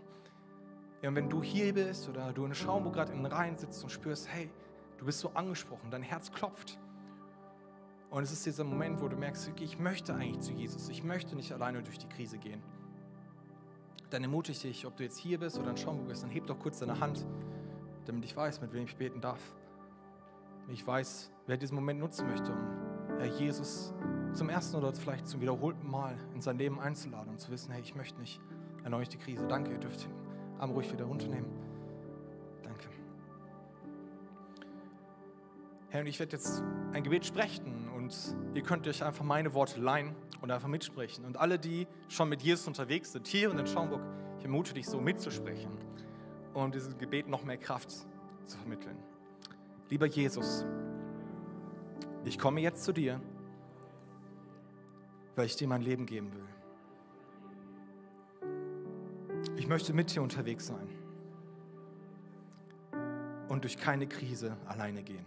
[1.02, 3.84] Ja, und wenn du hier bist oder du in Schaumburg gerade in den Reihen sitzt
[3.84, 4.50] und spürst, hey,
[4.98, 6.80] du bist so angesprochen, dein Herz klopft.
[8.10, 11.36] Und es ist dieser Moment, wo du merkst, ich möchte eigentlich zu Jesus, ich möchte
[11.36, 12.62] nicht alleine durch die Krise gehen.
[14.14, 16.46] Dann ermutige ich dich, ob du jetzt hier bist oder in Schaumburg bist, dann heb
[16.46, 17.26] doch kurz deine Hand,
[18.06, 19.42] damit ich weiß, mit wem ich beten darf.
[20.68, 23.92] Ich weiß, wer diesen Moment nutzen möchte, um Herr Jesus
[24.34, 27.82] zum ersten oder vielleicht zum wiederholten Mal in sein Leben einzuladen und zu wissen, hey,
[27.82, 28.40] ich möchte nicht
[28.84, 29.48] erneut die Krise.
[29.48, 30.12] Danke, ihr dürft den
[30.60, 31.50] Arm ruhig wieder runternehmen.
[32.62, 32.90] Danke.
[35.90, 36.62] Herr, und ich werde jetzt
[36.92, 37.83] ein Gebet sprechen
[38.32, 41.26] und ihr könnt euch einfach meine Worte leihen und einfach mitsprechen.
[41.26, 44.02] Und alle, die schon mit Jesus unterwegs sind, hier und in Schaumburg,
[44.38, 45.72] ich ermute dich so mitzusprechen
[46.54, 48.98] und dieses Gebet noch mehr Kraft zu vermitteln.
[49.90, 50.66] Lieber Jesus,
[52.26, 53.22] ich komme jetzt zu dir,
[55.36, 56.44] weil ich dir mein Leben geben will.
[59.58, 60.90] Ich möchte mit dir unterwegs sein
[63.50, 65.26] und durch keine Krise alleine gehen.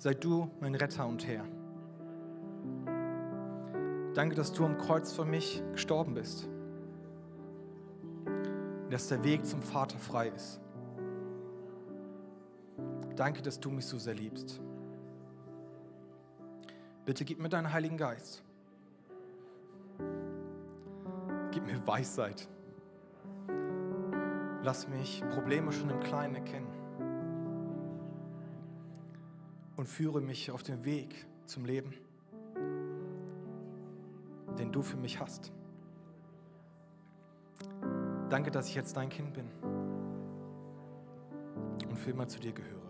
[0.00, 1.44] Sei du mein Retter und Herr.
[4.14, 6.48] Danke, dass du am Kreuz für mich gestorben bist.
[8.88, 10.58] Dass der Weg zum Vater frei ist.
[13.14, 14.62] Danke, dass du mich so sehr liebst.
[17.04, 18.42] Bitte gib mir deinen Heiligen Geist.
[21.50, 22.48] Gib mir Weisheit.
[24.62, 26.69] Lass mich Probleme schon im Kleinen erkennen.
[29.80, 31.94] Und führe mich auf den Weg zum Leben,
[34.58, 35.52] den du für mich hast.
[38.28, 39.48] Danke, dass ich jetzt dein Kind bin
[41.88, 42.89] und für immer zu dir gehöre.